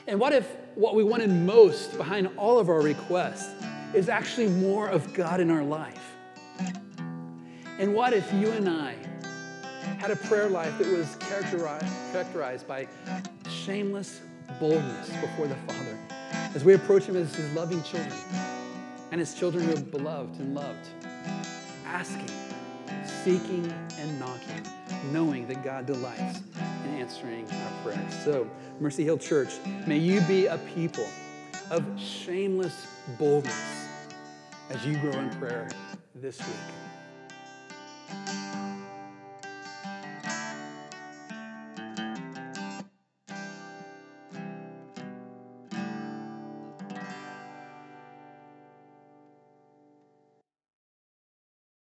And 0.08 0.20
what 0.20 0.34
if 0.34 0.56
what 0.76 0.96
we 0.96 1.04
wanted 1.04 1.30
most 1.30 1.98
behind 1.98 2.30
all 2.38 2.60
of 2.60 2.70
our 2.70 2.82
requests 2.82 3.50
is 3.94 4.10
actually 4.10 4.48
more 4.48 4.88
of 4.88 5.14
God 5.14 5.40
in 5.40 5.50
our 5.50 5.64
life? 5.64 6.16
And 7.80 7.94
what 7.94 8.14
if 8.14 8.32
you 8.34 8.52
and 8.52 8.70
I 8.70 8.96
had 9.98 10.12
a 10.12 10.16
prayer 10.16 10.50
life 10.50 10.78
that 10.78 10.88
was 10.88 11.16
characterized, 11.16 11.94
characterized 12.12 12.68
by 12.68 12.88
shameless 13.50 14.22
boldness 14.60 15.10
before 15.22 15.48
the 15.48 15.56
Father 15.68 15.98
as 16.54 16.64
we 16.64 16.74
approach 16.74 17.04
Him 17.04 17.16
as 17.16 17.34
His 17.36 17.54
loving 17.54 17.82
children? 17.84 18.14
and 19.14 19.20
his 19.20 19.36
children 19.36 19.64
who 19.64 19.74
are 19.74 19.80
beloved 19.80 20.40
and 20.40 20.56
loved, 20.56 20.88
asking, 21.86 22.28
seeking, 23.24 23.74
and 24.00 24.20
knocking, 24.20 24.62
knowing 25.14 25.48
that 25.48 25.64
God 25.64 25.86
delights 25.86 26.42
in 26.84 26.96
answering 26.96 27.50
our 27.50 27.72
prayers. 27.82 28.14
So, 28.26 28.50
Mercy 28.82 29.06
Hill 29.06 29.18
Church, 29.18 29.54
may 29.88 29.98
you 29.98 30.20
be 30.22 30.48
a 30.48 30.58
people 30.76 31.08
of 31.72 31.86
shameless 31.98 32.86
boldness 33.18 33.88
as 34.70 34.86
you 34.86 34.98
grow 34.98 35.14
in 35.14 35.30
prayer 35.40 35.70
this 36.16 36.38
week. 36.40 36.83